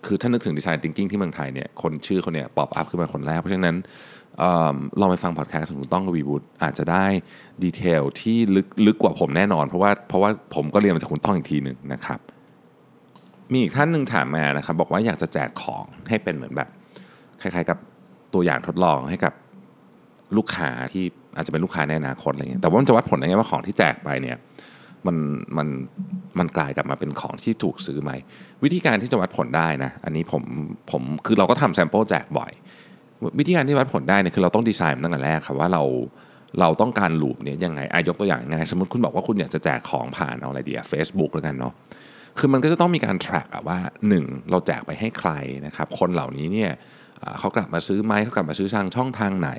[0.05, 3.75] คือถ้านึกถึงดีไซน์ thinking ที่เมืองไทยเนี่ยคนชื่อคนเนี่ย pop up ขึ้นมาคนแรก เพราะฉะนั้น
[4.99, 7.05] ลองไปฟังพอดแคสต์ของคุณต้องกวีวุฒิอาจจะได้
[7.63, 12.19] detail ที่ลึกลึกกว่าผมแน่นอน เพราะว่าเพราะว่าผมก็เรียนมาจากคุณต้องอีกทีหนึ่งนะครับ
[13.51, 16.69] มีอีกท่านหนึ่งถามมานะครับ บอกว่าอยากจะแจกของให้เป็นเหมือนแบบ
[17.41, 17.77] คล้ายๆกับ
[18.33, 19.33] ตัวอย่างทดลองให้กับ
[20.37, 21.03] ลูกค้าที่
[21.35, 24.37] อาจจะเป็นลูกค้าในอนาคตอะไรเงี้ยแต่ว่ามันจะวัดผลได้ไงว่าของที่แจกไปเนี่ย
[25.07, 25.17] มัน
[25.57, 25.67] มัน
[26.39, 28.11] มันกลายกลับมาเป็นของที่ถูกซื้อไหม
[28.63, 30.43] วิธีการที่จะวัดผลได้นะ อันนี้ผม
[30.91, 32.51] ผมคือเราก็ทำแซมเปิลแจกบ่อย
[33.39, 35.83] วิธีการที่วัดผลได้เนี่ยคือเราต้องดีไซน์ตั้งแต่แรกครับว่าเรา
[36.59, 41.73] เราต้องการลูปเนี่ยยังไงอายกตัวอย่างง่ายสมมติคุณบอกว่าคุณอยากจะแจกของผ่านเอาอะไรดีอะเฟซบุ๊กแล้วกันเนาะ
[42.39, 43.79] คือมันก็จะต้องมีการ track อะว่า
[44.13, 45.31] 1 เราแจกไปให้ใคร
[45.65, 46.71] นะครับคนเหล่านี้เนี่ย
[47.39, 49.51] เขากลับมาซื้อไหมเขากลับมาซื้อทางช่องทางไหน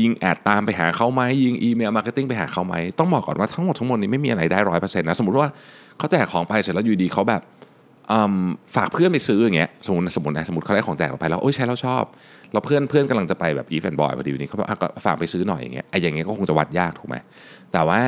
[0.00, 5.48] ยิง ad ตามไปหาเขาไหมยิง email marketing ไปหาเขาไหมต้องบอกก่อนว่าทั้งหมดทั้งมวลนี้ไม่มีอะไรได้ร้อยเปอร์เซ็นต์นะสมมติว่า
[5.98, 7.42] เขาแจกของไปเสร็จแล้วอยู่ดีเขาแบบ
[8.76, 12.04] ฝากเพื่อนไปซื้ออย่างเงี้ยสมมติสมมตินะสมมติเขาได้ของแจกเราไปแล้วโอ้ยใช้แล้วชอบ
[12.52, 14.68] เราเพื่อนเพื่อนกำลังจะไปแบบ EVEANDBOY พอดีวันนี้เขาบอก
[15.04, 17.16] ฝากไปซื้อหน่อยอย่างเงี้ยไอ้อย่างเงี้ยก็คงจะวัดยากถูกไหม
[17.72, 18.00] แต่ว่า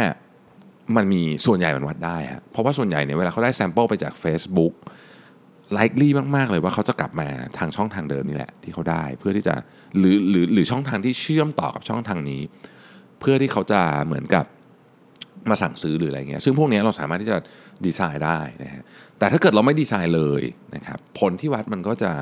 [0.96, 4.74] มันมีส่วนใหญ่มันวัดได้ฮะเพราะว่าส่วนใหญ่เนี่ยเวลาเขาได้แซมเปิลไปจาก Facebook
[5.76, 9.54] likely มาก ๆ เลยว่าเขาจะกลับมาทางช่องทางเดิมนี่แหละ ที่เขาได้เพื่อที่จะ
[9.98, 12.42] หรือหรือหรือช่องทางที่เชื่อมต่อกับช่องทางนี้
[13.20, 14.46] เพื่อที่เขาจะเหมือนกับ
[15.50, 17.36] มาสั่งซื้อหรืออะไรเงี้ยซึ่งพวกนี้เราสามารถที่จะ
[17.84, 18.82] ดีไซน์ได้นะฮะ
[19.22, 20.42] แต่ถ้าเกิดเราไม่ดีไซน์เลย
[20.74, 22.12] นะครับผลที่วัดมันก็จะ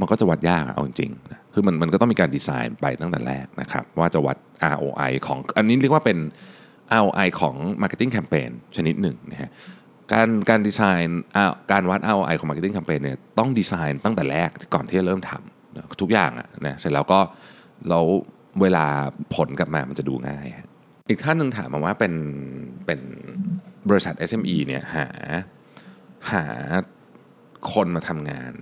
[0.00, 4.36] มันก็จะวัดยากเอาจริงๆนะคือมันมันก็ต้องมีการดีไซน์ไปตั้งแต่แรกนะครับ ว่าจะวัด
[4.74, 6.18] ROI ของอันนี้เรียกว่าเป็น
[7.00, 9.50] ROI ของ Marketing Campaign ชนิดหนึ่งนะฮะ
[10.12, 11.22] การการดีไซน์
[11.72, 17.18] การวัด ROI ของ Marketing Campaign เนี่ยต้องดีไซน์ตั้งแต่แรกก่อนที่จะเริ่มทำทุกอย่างอะนะเสร็จแล้วก็
[17.88, 18.00] เรา
[18.60, 18.86] เวลา
[19.34, 20.46] ผลกลับมามันจะดูง่าย
[21.08, 22.14] อีกท่านหนึ่งถามมาว่าเป็น
[22.86, 23.00] เป็น
[23.88, 25.08] บริษัท SME เนี่ยหา
[26.32, 26.44] หา
[27.72, 28.52] คนมาทำงาน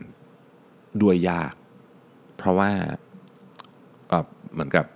[1.03, 1.55] ด้วยยาก
[2.37, 2.71] เพราะว่า
[4.53, 4.87] เหมือนกับ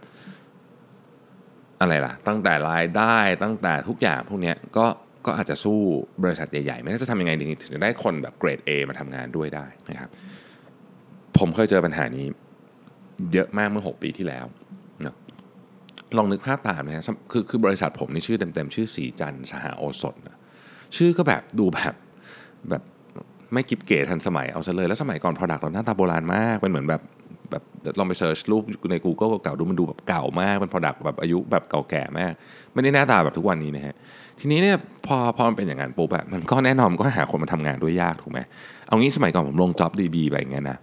[1.80, 4.86] อะไรล่ะ ตั้งแต่รายได้ตั้งแต่ทุกอย่างพวกนี้ก็
[5.26, 5.78] ก็อาจจะสู้
[6.22, 10.10] บริษัทใหญ่ๆ ไม่รู้จะทำยังไงถึงจะได้คนแบบเกรด A มาทำงานด้วยได้นะครับ
[11.38, 12.26] ผมเคยเจอปัญหานี้
[13.32, 14.46] เยอะมากเมื่อ 6 ปีที่แล้ว
[15.04, 15.16] นะ
[16.16, 20.38] ลองนึกภาพตามนะฮะคือคือบริษัทผมนี่ชื่อเต็มๆ ชื่อสีจันสหโอสถนะ
[20.96, 21.94] ชื่อก็แบบดูแบบ
[22.70, 22.82] แบบ
[23.52, 27.02] ไม่กิบเก๋ทันสมัยเอาซะเลย แล้วสมัยก่อน Product เราหน้าตาโบราณมากเป็นเหมือนแบบ
[27.50, 27.62] แบบ
[27.98, 32.32] ลองไปเซิร์ชรูปใน Google เก่าดูมันดูแบบเก่ามากเป็น Product แบบอายุแบบเก่าแก่มาก
[32.72, 33.94] ไม่ได้หน้าตาแบบทุกวันนี้นะฮะ
[34.40, 38.40] ทีนี้เนี่ยพอพอมันเป็นอย่างนั้นปุ๊บแบบมันก็แน่นอนก็หาคนมาทำงานด้วยยากถูกไหม
[38.86, 40.78] เอางี้สมัยก่อนผมลง job DB ไปอย่างเงี้ยนะ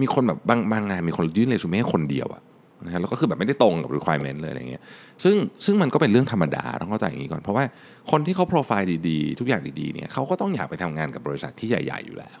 [0.00, 2.42] มีคนแบบบางบางงานมีคนยื่นเรซูเม่คนเดียวอะ
[2.84, 4.82] นะฮะแล้วก็คือแบบไม่ได้ตรงกับ requirement เลยอะไรเงี้ย
[5.24, 7.64] ซึ่งซึ่งมันก็เป็นเรื่องธรรมดาต้องเข้าใจอย่างนี้ก่อน เพราะว่า
[8.10, 12.38] คนที่เขาโปรไฟล์ดีๆ ทุกอย่างดีๆเนี่ยเขาก็ต้องอยากไปทำงานกับบริษัทที่ใหญ่ๆอยู่แล้ว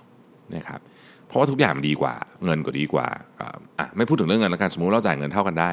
[0.54, 0.80] นะครับ
[1.28, 3.06] เพราะว่าทุกอย่างมันดีกว่าเงินก็ดีกว่า
[3.78, 5.70] อะไม่พูดถึงเรื่องเงินแล้วกันสมมติเราจ่ายเงินเท่ากันได้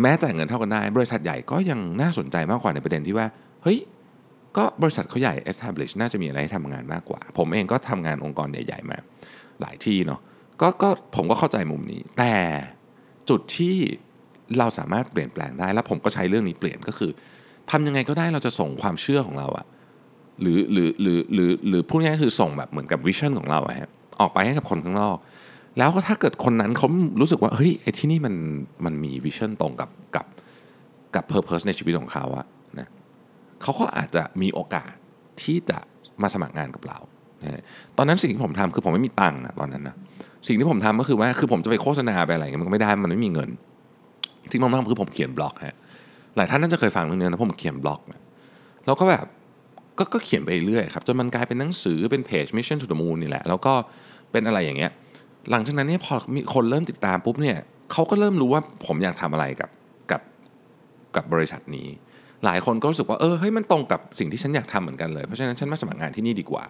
[0.00, 3.26] แม้จ่ายเงินเท่ากันได้ บริษัทใหญ่ก็ยังน่าสนใจมากกว่าในประเด็นที่ว่า
[3.62, 3.78] เฮ้ย
[4.56, 8.98] ก็บริษัทเขาใหญ่ establish น่าจะมีอะไรให้ทำงานมากกว่า ผมเองก็ทำงานองค์กรใหญ่ ๆ มา
[9.60, 10.20] หลายที่เนาะ
[10.60, 12.34] ก็ก็ผมก็เข้าใจมุมนี้ แต่
[13.30, 13.76] จุดที่
[14.58, 17.10] เราสามารถเปลี่ยนแปลงได้ แล้วผมก็ใช้เรื่องนี้เปลี่ยนก็คือ
[17.70, 19.66] ทำยังไงก็ได้เราจะส่งความเชื่อของเราอะ
[20.40, 25.16] หรือหรือหรือหรือหรือพูดง่ายๆคือส่งแบบเหมือนกับ vision ของเราอะฮะออกไปให้กับคนข้างนอก
[25.78, 26.88] แล้วก็ถ้าเกิดคนนั้นเขา
[27.20, 28.34] รู้สึกว่าเฮ้ยไอ้ที่นี่มัน
[28.84, 30.26] มันมี vision ตรงกับกับ
[31.14, 32.46] กับ purpose ในชีวิตของเขาอะ
[32.78, 32.88] นะ
[33.62, 34.92] เขาก็อาจจะมีโอกาส
[35.42, 35.78] ที่จะ
[36.22, 36.98] มาสมัครงานกับเรา
[37.42, 37.62] นะ
[37.96, 39.96] ตอนนั้นสิ่งที่ผมทำคือผมไม่มีตังค์นะตอนนั้นนะ
[40.48, 43.50] สิ่งที่ผมทำก็คือว่าคือผมจะไปโฆษณาไปอะไรเงี้ยมันก็ไม่ได้มันไม่มีเงิน
[44.50, 45.76] ที่ผมทำคือผมเขียนบล็อกฮะ
[46.36, 48.20] หลายท่านน่าจะเคยฟังเรื่องนี้นะผมเขียนบล็อกนะ
[48.86, 49.26] แล้วก็แบบ
[49.98, 53.72] ก็ก็เขียนไปเรื่อยครับจนมันกลายเป็นหนังสือเป็นเพจ Mission to the Moon นี่แหละ แล้วก็
[54.32, 54.90] เป็นอะไรอย่างเงี้ย
[55.50, 57.56] หลังจากนั้นเนี่ยพอมีคนเริ่มติดตามปุ๊บเนี่ย
[57.92, 59.70] เขาก็เริ่มรู้ว่าผมอยากทำอะไรกับ
[60.10, 60.22] กับ
[61.16, 61.88] กับบริษัทนี้
[62.44, 66.64] หลายคนก็รู้สึกว่าเออเฮ้ยมันตรงกับสิ่งที่ฉันอยากทำเหมือนกันเลย เพราะฉะนั้นฉันมาสมัครงานที่นี่ดีกว่า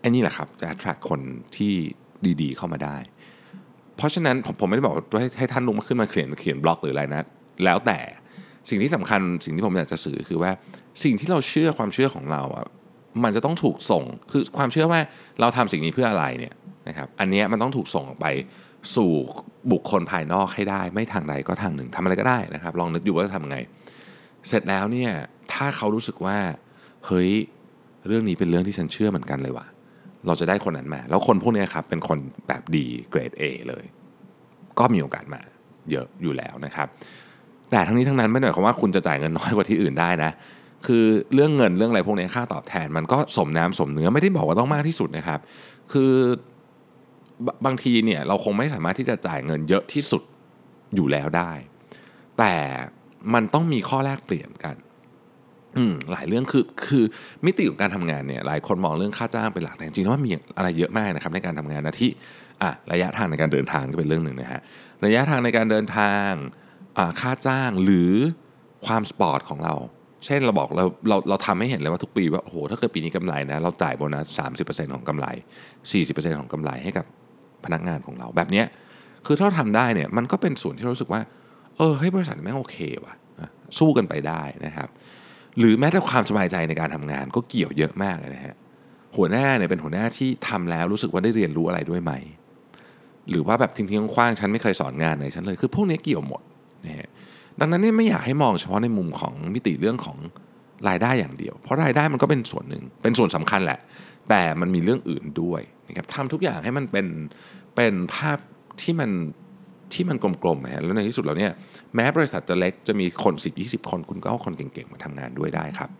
[0.00, 1.20] ไอ้นี่แหละครับจะ attract คน
[1.56, 1.74] ที่
[2.42, 2.96] ดีๆ เข้ามาได้
[3.96, 7.26] เพราะฉะนั้นผมผมไม่ได้บอกว่าให้ท่านลุงมาขึ้นมาเขียนเขียนบล็อกหรืออะไรนะ
[7.64, 7.98] แล้วแต่
[8.68, 10.50] สิ่งที่สำคัญสิ่งที่ผมอยากจะสื่อคือว่า
[11.04, 12.66] สิ่งที่เราเชื่อความเชื่อของเราอะ
[13.24, 15.00] มันจะต้องถูกส่งคือความเชื่อว่า
[15.40, 16.54] เราทำสิ่งนี้เพื่ออะไรเนี่ย
[16.88, 18.26] นะครับอันนี้มันต้องถูกส่งออกไป
[18.96, 19.10] สู่
[19.72, 23.56] บุคคลภายนอกให้ได้ ไม่ทางใดก็ทางหนึ่งทำอะไรก็ได้นะครับ ลองนึกดูว่าจะทำไง
[24.48, 25.10] เสร็จแล้วเนี่ย
[25.52, 26.38] ถ้าเขารู้สึกว่า
[27.06, 27.30] เฮ้ย
[28.06, 29.66] เรื่องนี้เป็นเรื่องที่ฉันเชื่อเหมือนกันเลยว่ะ
[30.26, 33.84] เราจะได้คนนั้นมา แล้วคนพวกนี้ครับเป็นคนแบบดีเกรด A เลย
[34.78, 35.40] ก็มีโอกาสมา
[35.90, 36.88] เยอะอยู่แล้วนะครับ
[37.70, 40.30] แต่ทั้งนี้ทั้งนั้นไม่ได้หมายความว่าคุณจะจ่ายเงินน้อยกว่าที่อื่นได้นะ
[40.86, 45.40] คือเรื่องเงินเรื่องอะไรพวกนี้ค่าตอบแทน มันก็สมน้ำสมเนื้อไม่ได้บอกว่าต้องมากที่สุดนะครับ
[45.92, 46.12] คือ
[47.64, 50.22] บางทีเนี่ยเราคงไม่สามารถที่จะจ่ายเงินเยอะที่สุด
[50.94, 51.52] อยู่แล้วได้
[52.38, 52.54] แต่
[53.34, 54.76] มันต้องมีข้อแลกเปลี่ยนกัน
[55.78, 57.04] อืมหลายเรื่องคือคือ
[57.46, 62.10] มิติของการทำงานเนี่ยหลายคนมองเรื่องค่าจ้างเป็นหลักแต่จริงๆแล้วมันมีอะไรเยอะมากนะครับในการทำงานนะที่
[62.62, 64.60] อะระยะทางในการเดินทางก็เป็นเรื่องหนึ่งนะฮะ
[65.04, 66.30] ระยะทางในการเดินทาง
[66.98, 68.12] อ่าค่าจ้างหรือ
[68.86, 69.74] ความสปอร์ตของเรา
[70.26, 75.26] เช่นเราบอกเราเราเราทำให้เห็นเลยว่าทุกปีว่าโอ้โหถ้าเกิดปีนี้กำไรนะเราจ่ายโบนัสสามสิบเปอร์เซ็นต์ของกำไร
[75.92, 77.06] สี่สิบเปอร์เซ็นต์ของกำไรให้กับ
[77.64, 78.66] พนักงานของเราแบบเนี้ย
[79.26, 81.20] คือถ้าเราทำได้เนี่ยมันก็เป็นส่วนที่รู้สึกว่า
[81.76, 84.88] เออให้บริษัทแม่งโอเคว่ะนะสู้กันไปได้นะครับ
[85.58, 88.54] หรือแม้แต่ความสบายใจในการทำงานก็เกี่ยวเยอะมากเลยนะฮะ
[89.16, 92.12] หัวหน้าเนี่ยเป็นหัวหน้าที่ทำแล้วรู้สึกว่าได้เรียนรู้อะไรด้วยไหม
[93.30, 96.42] หรือว่าแบบทิ้งๆคว้างๆฉันไม่เคยสอนงานไหนฉันเลยคือพวกนี้เกี่ยวหมด
[96.86, 97.08] นะฮะ
[97.60, 100.18] ดังนั้นเนี่ยไม่อยากให้มองเฉพาะในมุมของมิติเรื่องของ
[100.88, 103.78] รายได้อย่างเดียว เพราะรายได้มันก็เป็นส่วนหนึ่งเป็นส่วนสำคัญแหละ
[104.28, 107.06] แต่มันมีเรื่องอื่นด้วยนะครับทำทุกอย่างให้มันเป็น
[107.76, 108.38] เป็นภาพ
[108.80, 109.10] ที่มัน
[109.94, 111.52] ที่มันกลมๆฮะแล้วในที่สุดแล้วเนี่ย
[111.94, 115.90] แม้บริษัทจะเล็กจะมีคน 10 20 คน คุณก็เอาคนเก่งๆมาทำงานด้วยได้ครับ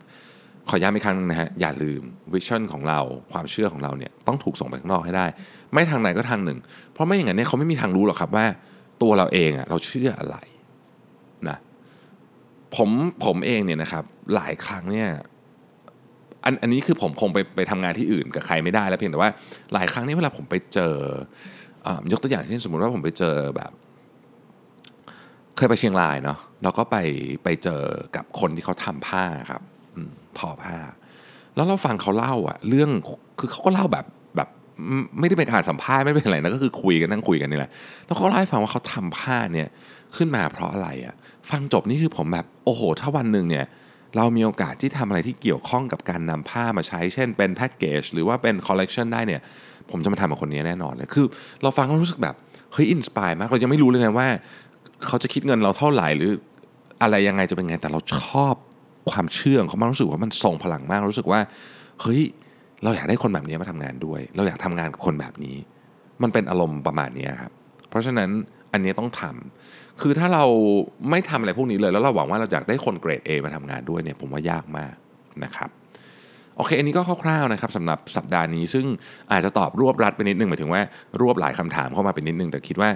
[0.69, 2.01] ขอย้ำอีกครั้งนึงนะฮะอย่าลืม
[2.33, 2.99] วิชั่นของเรา
[3.31, 5.25] ความเชื่อของเราเนี่ยต้องถูกส่งไปข้างนอกให้ได้
[5.73, 6.59] ไม่ทางไหนก็ทางหนึ่ง
[6.93, 8.45] เพราะไม่อย่างนั้นเนี่ยเขาไม่มีทางรู้หรอกครับว่า
[9.01, 10.37] ตัวเราเองอะเราเชื่ออะไร
[11.47, 11.57] นะ
[12.75, 12.89] ผม
[13.25, 14.03] ผมเองเนี่ยนะครับ
[14.35, 15.09] หลายครั้งเนี่ย
[16.45, 19.31] อันอันนี้คือผมคงไปไปทำงานที่อื่นกับใครไม่ได้แล้วเพียงแต่ว่า
[19.73, 20.95] หลายครั้งนี่เวลาผมไปเจอ
[22.11, 23.71] ยกตัวอย่างเช่นสมมติว่าผมไปเจอแบบ
[25.57, 26.97] เคยไปเชียงรายเนาะแล้วก็ไป
[27.43, 27.81] ไปเจอ
[28.15, 29.61] กับคนที่เขาทำผ้าครับ
[30.37, 30.77] ทอผ้า
[31.55, 32.89] แล้วเราฟังเขาเล่าอะเรื่อง
[33.39, 34.49] คือเขาก็เล่าแบบแบบ
[35.19, 37.71] ไม่ได้เป็นการสัมภาษณ์ไม่เป็นอะไรนะก็คือคุยกันนั่งคุยกันนี่แหละ
[38.05, 39.67] แล้วเขาเล่าให้ฟังว่าเขาทำผ้าเนี่ย
[40.15, 41.15] ขึ้นมาเพราะอะไรอะ
[41.49, 43.65] ฟังจบนี่คือผมแบบโอ้โห ถ้าวันหนึ่งเนี่ย
[44.17, 49.41] เรามีโอกาสที่ทำอะไรที่เกี่ยวข้องกับการนำผ้ามาใช้ เช่นเป็นแพ็กเกจหรือว่าเป็นคอลเลกชันได้เนี่ย
[49.91, 51.25] ผมจะมาทำกับคนนี้แน่นอนเลยคือ
[51.63, 52.35] เราฟังแล้วรู้สึกแบบ
[52.73, 54.27] เฮ้ย inspire มากเรายังไม่รู้เลยนะว่า
[55.05, 56.31] เขาจะคิดเงินเราเท่าไหร่หรือ
[57.01, 58.55] อะไรยังไงจะเป็นไง แต่เราชอบ
[59.11, 61.39] ความเชื่อของเขามากรู้สึกว่ามันส่งพลังมากรู้สึกว่า
[62.01, 62.21] เฮ้ย
[62.83, 65.55] เราอยากได้คนแบบนี้มาทำงานด้วย เราอยากทำงานกับคนแบบนี้
[66.21, 67.51] มันเป็นอารมณ์ประมาณนี้ครับ
[67.89, 68.29] เพราะฉะนั้น
[68.73, 70.45] อันนี้ต้องทำคือถ้าเรา
[71.09, 74.93] ไม่ทำอะไรพวกนี้เลย แล้วเราหวังว่าเราอยากได้คนเกรด A มาทำงานด้วยเนี่ยผมว่ายากมาก
[75.43, 75.69] นะครับ
[76.57, 78.85] โอเค อันนี้ก็คร่าวๆนะครับสำหรับสัปดาห์นี้ ซึ่ง
[79.31, 80.81] อาจจะตอบรวบรัดไปนิดนึงหมายถึงว่า
[81.21, 82.89] รวบหลายคำถามเข้ามาเป็นนิดนึง แต่คิดว่า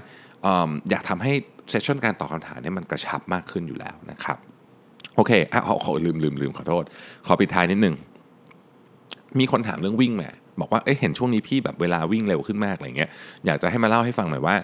[0.45, 0.47] อ
[0.89, 1.31] อยากทำให้
[1.69, 4.37] เซสชั่นการตอบคำถามเนี่ยมันกระชับมากขึ้นอยู่แล้วนะครับ
[5.15, 6.83] โอเคอะขอลืมลืมลืมขอโทษ
[7.25, 7.95] ขอปิดท้ายนิดนึง
[9.39, 10.23] มีคนถามเรื่องวิ่งแหม
[10.59, 13.09] บอกว่าเอ้ยเห็นช่วงนี้พี่แบบเวลาวิ่งเร็วขึ้นมากอะไรเงี้ย
[13.45, 14.55] อยากจะให้มาเล่าให้ฟังหน่อยว่า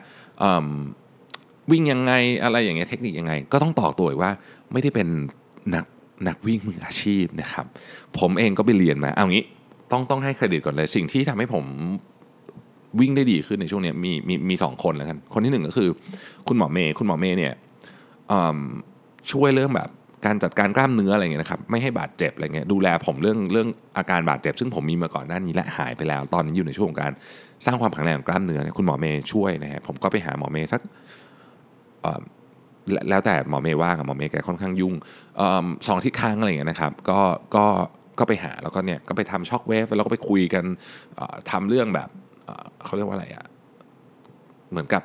[1.71, 4.31] วิ่งยังไงอะไรอย่างเงี้ยเทคนิคยังไง ก็ต้องต่อตัวอีกว่า
[4.71, 5.07] ไม่ได้เป็น
[5.75, 5.85] นัก
[6.27, 7.65] นักวิ่งมืออาชีพนะครับ
[8.19, 9.45] ผมเองก็ไปเรียนมา เอางี้
[9.91, 11.65] ต้องต้องให้เครดิตก่อนเลย สิ่งที่ทำให้ผม
[12.99, 15.89] วิ่งได้ดีขึ้นในช่วงนี้มีมีมีสองคนแล้วกัน คนที่หนึ่งก็คือ
[16.47, 17.53] คุณหมอเมย์คุณหมอเมย์เนี่ย
[19.31, 19.89] ช่วยเรื่องแบบ
[20.25, 27.11] การจัดการกล้ามเนื้ออะไรเงี้ยนะครับไม่ให้บาดเจ็บอะไรเงี้ยดูแลผมเรื่องเรื่องอาการบาดเจ็บ ซึ่งผมมีมาก่อนหน้านี้และหายไปแล้ว ตอนนี้อยู่ในช่วงของการ
[27.65, 30.81] สร้างความแข็งแรงของกล้ามเนื้อเนี่ยคุณหมอเมย์ช่วยนะฮะผมก็ไปหาหมอเมย์สัก
[33.09, 34.93] แล้วแต่หมอเมย์ว่างอะหมอเมย์แกค่อนข้างยุ่ง
[35.37, 35.41] เอ
[35.87, 37.19] สองอาทิตย์ครั้งอะไรอย่างเงี้ยนะครับก็
[37.55, 37.65] ก็
[38.19, 40.63] ก็ไปหาแล้วก็เนี่ยก็ไปทำ shock wave แล้วก็ไปคุยกัน
[41.19, 42.09] ออทำเรื่องแบบ
[42.45, 43.45] เออเขาเรียกว่าอะไรอะ
[44.71, 45.03] เหมือนกับ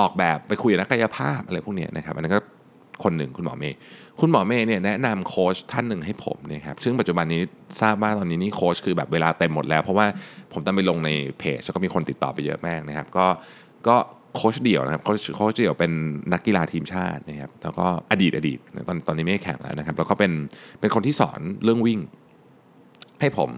[0.00, 2.40] เออแบบไปคุยนักกายภาพอะไรพวกเนี้ยนะครับอันนั้นก็
[3.04, 3.76] คนหนึ่งคุณหมอเมย์
[4.20, 7.40] คุณหมอเมย์เนี่ยแนะนำโค้ชท่านหนึ่งให้ผมเนี่ยครับซึ่งปัจจุบันนี้
[7.80, 10.06] ทราบว่าตอนนี้นี่โค้ชคือแบบเวลาเต็มหมดแล้ว เพราะว่า
[10.52, 13.26] ผมต้องไปลงในเพจแล้วก็มีคนติดต่อไปเยอะมากนะครับ ก็
[13.88, 13.96] ก็
[14.36, 15.92] โค้ชเดี่ยวนะครับโค้ชโค้ชเดี่ยวเป็น
[16.32, 20.32] นักกีฬาทีมชาตินะครับแล้วก็อดีตอดีตตอนตอนนี้ไม่แข่งแล้วนะครับ แล้วก็เป็น
[20.80, 22.00] เป็นคนที่สอนเรื่องวิ่ง
[23.20, 23.50] ให้ผม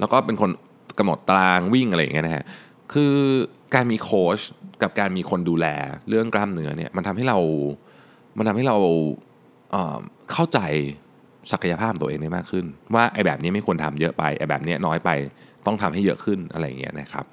[0.00, 0.50] แล้วก็เป็นคน
[0.98, 2.44] กำหนดตารางวิ่งอะไรอย่างเงี้ยนะฮะ
[2.92, 3.14] คือ
[3.74, 4.38] การมีโค้ช
[4.82, 5.66] กับการมีคนดูแล
[6.08, 7.38] เรื่องกล้ามเนื้อเนี่ยมันทำให้เรา
[8.38, 8.76] มันทำให้เรา
[9.70, 10.58] เเข้าใจ
[11.52, 12.64] ศักยภาพตัวเองได้มากขึ้น
[12.94, 15.10] ว่าไอ้แบบนี้ไม่ควรทำเยอะไปไอ้แบบนี้น้อยไป
[15.66, 17.24] ต้องทำให้เยอะขึ้นอะไรอย่างเงี้ยนะครับ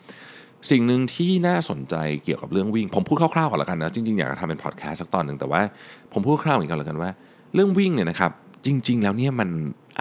[0.70, 5.62] สิ่งหนึ่งที่น่าสนใจเกี่ยวกับเรื่องวิ่ง ผมพูดคร่าวๆก่อนละกันนะ จริงๆ อยากจะทำเป็นพอดแคสต์สักตอนหนึ่งแต่ว่า
[6.14, 7.10] ผมพูดคร่าวๆอย่างกันละกันว่า
[7.54, 8.32] เรื่องวิ่งเนี่ยนะครับ
[8.66, 9.50] จริง ๆ แล้วเนี่ยมัน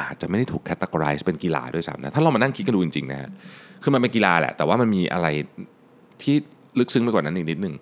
[0.00, 3.30] อาจจะไม่ได้ถูก categorize เป็นกีฬาด้วยซ้ำนะถ้าเรามานั่งคิดกันดูจริงๆนะฮะ
[3.82, 5.26] คือมันเป็นกีฬาแหละ แต่ว่ามันมีอะไร
[6.22, 6.36] ที่
[6.78, 7.74] ลึกซึ้งไปกว่านั้นอีกนิดหนึ่ง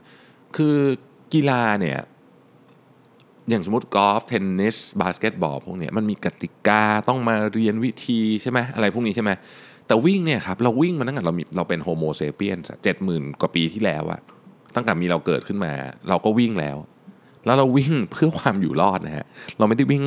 [0.56, 0.76] คือ
[1.34, 1.98] กีฬาเนี่ย
[3.50, 9.30] อย่างสมมติกอล์ฟเทนนิสบาสเกตบอลพวกเนี้ยมันมีกติกาต้องมาเรียนวิธีใช่ไหมอะไรพวกนี้ใช่ไหม
[9.86, 14.20] แต่วิ่งเนี่ยครับเราวิ่งมาตั้งแต่เราเราเป็น Homo sapiens เจ็ดหมื่นกว่าปีที่แล้วอะ
[14.74, 15.72] ตั้งแต่มีเราเกิดขึ้นมา
[16.08, 16.76] เราก็วิ่งแล้ว
[17.44, 19.26] แล้วเราวิ่งเพื่อความอยู่รอดนะฮะ
[19.58, 20.04] เราไม่ได้วิ่ง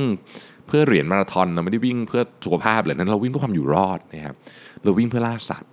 [0.68, 4.36] เพื่อเหรียญมาราธอนเราไม่ได้วิ่งเพื่อสุขภาพเลยนั้นเราวิ่งเพื่อความอยู่รอดนะครับ
[4.84, 5.72] เราวิ่งเพื่อล่าสัตว์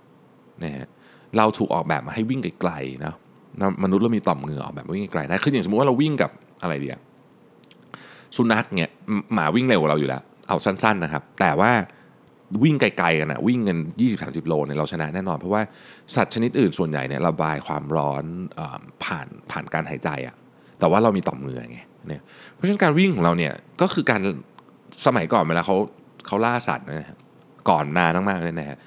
[0.63, 0.85] นะฮะ
[1.37, 3.13] เราถูกออกแบบมาให้วิ่งไกลๆนะ
[3.83, 6.97] มนุษย์เรามีต่อมเหงื่อออกแบบวิ่งไกลได้คืออย่างสมมติว่าเราวิ่งกับอะไรเดีย
[8.35, 8.89] สุนัขเนี่ย
[9.33, 11.71] หมาวิ่งเร็วกว่าเราอยู่แล้วเอาสั้น ๆนะครับ แต่ว่า
[12.63, 13.77] วิ่งไกลๆกันนะวิ่งกัน
[14.13, 15.61] 20-30 โลเนี่ยเราชนะแน่นอน เพราะว่า
[16.15, 18.23] สัตว์ชนิดอื่นส่วนใหญ่เนี่ยระบายความร้อน
[18.59, 18.61] อ
[19.03, 20.35] ผ่านผ่านการหายใจอะ
[20.79, 22.21] แต่ว่าเรามีต่อมเหงื่อไงเนี่ย
[22.53, 24.21] เพราะฉะนั้นการวิ่งของเราเนี่ยก็คือการ
[25.05, 25.75] สมัยก่อนเวลาเขา
[26.27, 27.17] เขาล่าสัตว์นะ
[27.69, 28.77] ก่อนนานมากๆเลยนะฮะ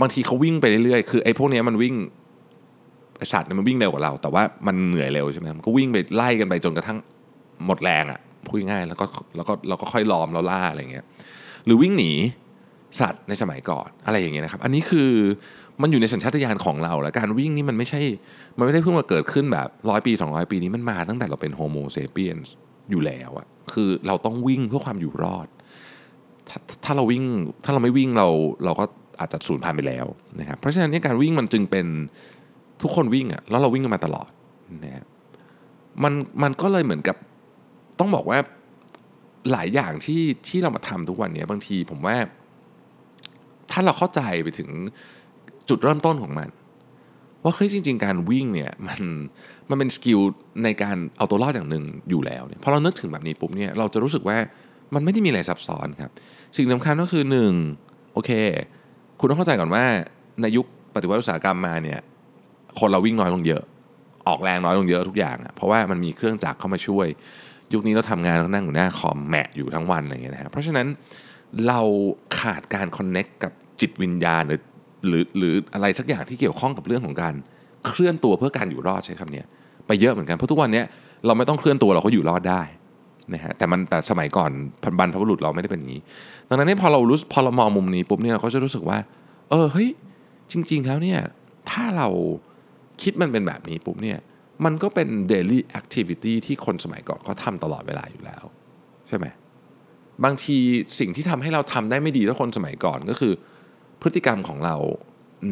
[0.00, 1.94] บางทีเขาวิ่งไปเรื่อยๆคือไอ้พวกนี้มันวิ่ง
[3.32, 6.98] สัตว์มันวิ่งเร็วกว่าเรา แต่ว่ามันเหนื่อยเร็วใช่ไหมมันก็วิ่งไปไล่กันไปจนกระทั่ง
[7.66, 9.04] หมดแรงอะ่ะพูดง่ายแล้วก็
[9.36, 11.04] แล้วก็เราก็ค่อยล้อมแล้วล่าอะไรเงี้ย
[11.66, 12.12] หรือวิ่งหนี
[13.00, 15.10] สัตว์ในสมัยก่อนอะไรอย่างเงี้ยนะครับ อันนี้คือ
[15.82, 18.00] มันอยู่ในสัญชาตญาณของเราแล้วการวิ่งนี่มันไม่ใช่
[18.58, 22.36] มันไม่ได้เพิ่งมาเกิดขึ้นแบบร้อยปี 200 ปีนี้มันมาตั้งแต่เราเป็นโฮโมเซเปียน
[22.90, 25.48] อยู่แล้วอะคือเราต้องวิ่งเพื่อความอยู่รอด
[26.48, 27.24] ถ้าถ้าเราวิ่ง
[27.64, 28.28] ถ้าเราไม่วิ่งเรา
[28.64, 28.84] เราก็
[29.20, 30.06] อาจจะสูญพันธุ์ไปแล้ว
[30.40, 31.86] นะครับเพราะฉะนั้นการวิ่งมันจึงเป็น
[32.82, 34.30] ทุกคนวิ่งอะแล้วเราวิ่งกันมาตลอด
[34.84, 35.04] นะครับ
[36.02, 37.16] มันมันก็เลยเหมือนกับ
[37.98, 38.38] ต้องบอกว่า
[39.52, 42.16] หลายอย่างที่ที่เรามาทำทุกวันนี้บางทีผมว่า
[43.70, 44.68] ถ้าเราเข้าใจไปถึง
[45.68, 46.48] จุดเริ่มต้นของมัน
[47.42, 49.00] ว่าเฮ้ยจริง ๆ การวิ่งเนี่ยมัน
[49.70, 50.20] มันเป็นสกิล
[50.64, 54.36] ในการเอาตัวรอดอย่างหนึ่งอยู่แล้วเนี่ยพอเรานึกถึงแบบนี้ปุ๊บเนี่ยเราจะรู้สึกว่า
[54.94, 56.10] มันไม่ได้มีอะไรซับซ้อนครับ
[56.56, 57.52] สิ่งสำคัญก็คือหนึ่ง
[58.12, 58.30] โอเค
[59.20, 59.84] คุณต้องเข้าใจก่อนว่า
[60.40, 62.00] ในยุคปฏิวัติอุตสาหกรรมมาเนี่ย
[62.80, 63.62] คนเราวิ่งน้อยลงเยอะ
[64.28, 67.06] ออกแรงน้อยลงเยอะทุกอย่างอะเพราะว่ามันมีเครื่องจักรเข้ามาช่วย
[67.72, 70.86] ยุคนี้เราทำงานเรานั่งอยู่หน้าคอมแมะอยู่ทั้งวันอะไรอย่างเงี้ยนะครับเพราะฉะนั้น
[71.68, 71.80] เรา
[72.38, 74.62] ขาดการคอนเน็กกับจิตวิญญาณหรือ
[75.08, 77.34] หรือหรืออะไรสักอย่างที่เกี่ยวข้องกับเรื่องของการ
[77.86, 79.42] เคลื่อนตัวเพื่อการอยู่รอดใช้คำนี้
[79.86, 80.82] ไปเยอะเหมือนกันเพราะทุกวันนี้
[81.26, 82.62] เราไม่ต้องเคลื่อนตัวเราก็อยู่รอดได้
[83.34, 84.50] นะฮะแต่มันแต่สมัยก่อน
[84.98, 86.00] บรรพบุรุษเราไม่ได้เป็นอย่างนี้
[86.48, 88.98] ดังนั้นพอเรารู้พอเรามองมุมนี้ปุ๊บเนี่ยเราก็จะรู้สึกว่า
[89.50, 89.88] เออเฮ้ย
[90.52, 91.20] จริง ๆ แล้วเนี่ย
[91.70, 92.08] ถ้าเรา
[93.02, 94.18] คิดมันเป็นแบบนี้ปุ๊บเนี่ย
[94.64, 98.44] มันก็เป็น daily activity ที่คนสมัยก่อนเขาทำตลอดเวลาอยู่แล้ว
[99.08, 99.26] ใช่ไหม
[100.24, 100.58] บางที
[100.98, 103.32] สิ่งที่ทำให้เราทำได้ไม่ดีเท่าคนสมัยก่อนก็คือ
[104.02, 104.76] พฤติกรรมของเรา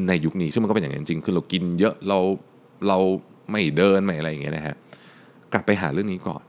[0.08, 2.18] ในยุคนี้ซึ่งมันก็เป็นอย่างนั้นจริงคือเรากินเยอะเรา
[2.88, 2.98] เรา
[3.50, 4.76] ไม่เดินไม่อะไรอย่างเงี้ยนะฮะ
[5.52, 6.42] กลับไปหาเรื่องนี้ก่อน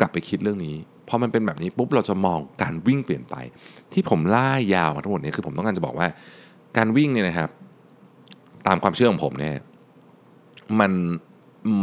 [0.00, 0.76] กลับไปคิดเรื่องนี้
[1.08, 3.36] พอมันเป็นแบบนี้ปุ๊บเราจะมองการวิ่งเปลี่ยนไป
[3.92, 6.08] ที่ผมล่ายาวมาทั้งหมดนี้คือผมต้องการจะบอกว่า
[6.76, 7.50] การวิ่งเนี่ยนะครับ
[8.66, 9.56] ตามความเชื่อของผมเนี่ย
[10.80, 10.92] มัน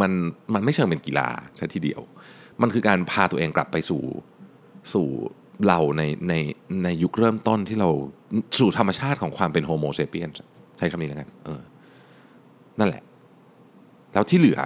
[0.01, 0.11] มัน
[0.53, 2.01] มันไม่เชิงเป็นกีฬาใช่ทีเดียว
[2.61, 4.03] มันคือการพาตัวเองกลับไปสู่
[4.93, 5.07] สู่
[5.67, 6.33] เราในใน
[6.83, 7.89] ในยุคเริ่มต้นที่เรา
[8.59, 10.29] สู่ธรรมชาติของความเป็น Homo sapiens
[10.77, 11.61] ใช้คำนี้แล้วกันเออ
[12.79, 13.03] นั่นแหละ
[14.13, 14.59] แล้วที่เหลือ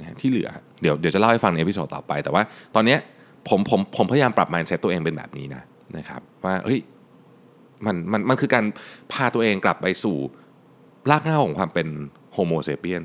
[0.00, 0.48] นะที่เหลือ
[0.80, 2.42] เดี๋ยวเดี๋ยวจะเล่าให้ฟังใน episode ต่อไป แต่ว่า
[2.74, 2.98] ตอนเนี้ย
[3.48, 5.62] ผมผมผมพยายามปรับ mindset ตัวเองเป็นแบบนี้นะ
[5.96, 6.80] นะครับ ว่าเฮ้ย
[7.86, 8.64] มันมันมันคือการ
[9.12, 10.16] พาตัวเองกลับไปสู่
[11.10, 11.88] รากเหง้าของความเป็น
[12.32, 13.02] โฮโมเซเปียน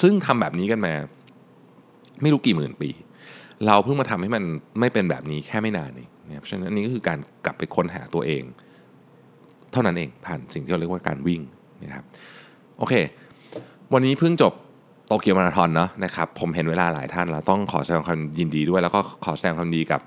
[0.00, 0.94] ซึ่งทำแบบนี้กันมา
[2.22, 2.90] ไม่รู้กี่หมื่นปี
[3.66, 4.44] เราเพิ่งมาทำให้มัน
[4.80, 8.42] ไม่เป็นแบบนี้แค่ไม่นานเอง เพราะฉะนั้นนี้ก็คือการกลับไปค้นหาตัวเอง
[9.72, 11.40] เท่านั้นเองผ่านสิ่งที่เราเรียกว่าการวิ่ง
[11.84, 12.04] นะครับ
[12.78, 12.94] โอเค
[13.92, 14.52] วันนี้เพิ่งจบ
[15.06, 20.00] โตเกียวมาราธอนเนาะนะครับผมเห็นเวลาหลายท่านแล้วต้องขอแสดงความยินดีด้วย แล้วก็ขอแสดงความดีกับ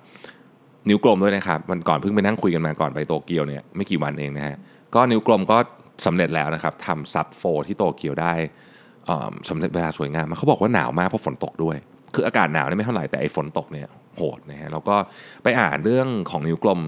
[0.89, 4.57] นิ้วกลมด้วยนะครับวันก่อนเพิ่งไปนั่งคุยกันมาก่อนไปโตเกียวเนี่ยไม่กี่วันเองนะฮะ
[4.95, 5.57] ก็นิ้วกลมก็
[6.05, 8.33] สำเร็จแล้วนะครับทำ sub four ที่โตเกียวได้
[9.49, 11.77] สำเร็จเวลาสวยงามมาเขาบอกว่าหนาวมากเพราะฝนตกด้วย
[12.13, 14.95] คืออากาศหนาวนี่ไม่เท่าไหร่แต่ไอ้ฝนตกเนี่ย โหดนะฮะแล้วก็
[15.43, 16.81] ไปอ่านเรื่องของนิ้วกลม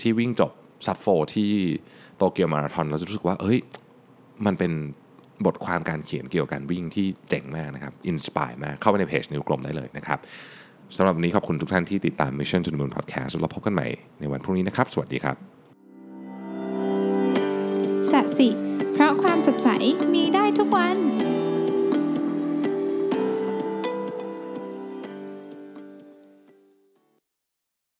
[0.00, 0.52] ที่วิ่งจบ
[0.86, 1.52] sub four ที่
[2.16, 3.58] โตเกียวมาราธอนเราจะรู้สึกว่าเฮ้ย
[4.46, 4.72] มันเป็น
[5.46, 10.18] บทความการเขียนเกี่ยวกับการวิ่งที่เจ๋งมากนะครับ inspire มากเข้าไปในเพจนิ้วกลมได้เลยนะครับ
[10.96, 13.86] สำหรับวันนี้ขอบคุณทุกท่านที่ติดตาม Mission to the Moon Podcast แล้วพบกันใหม่
[14.20, 15.36] ในวันพรุ่งนี้นะครับ สวัสดีครับ
[18.10, 18.48] สัสิ
[18.92, 19.68] เพราะความสดใส
[20.14, 20.96] มีได้ทุกวัน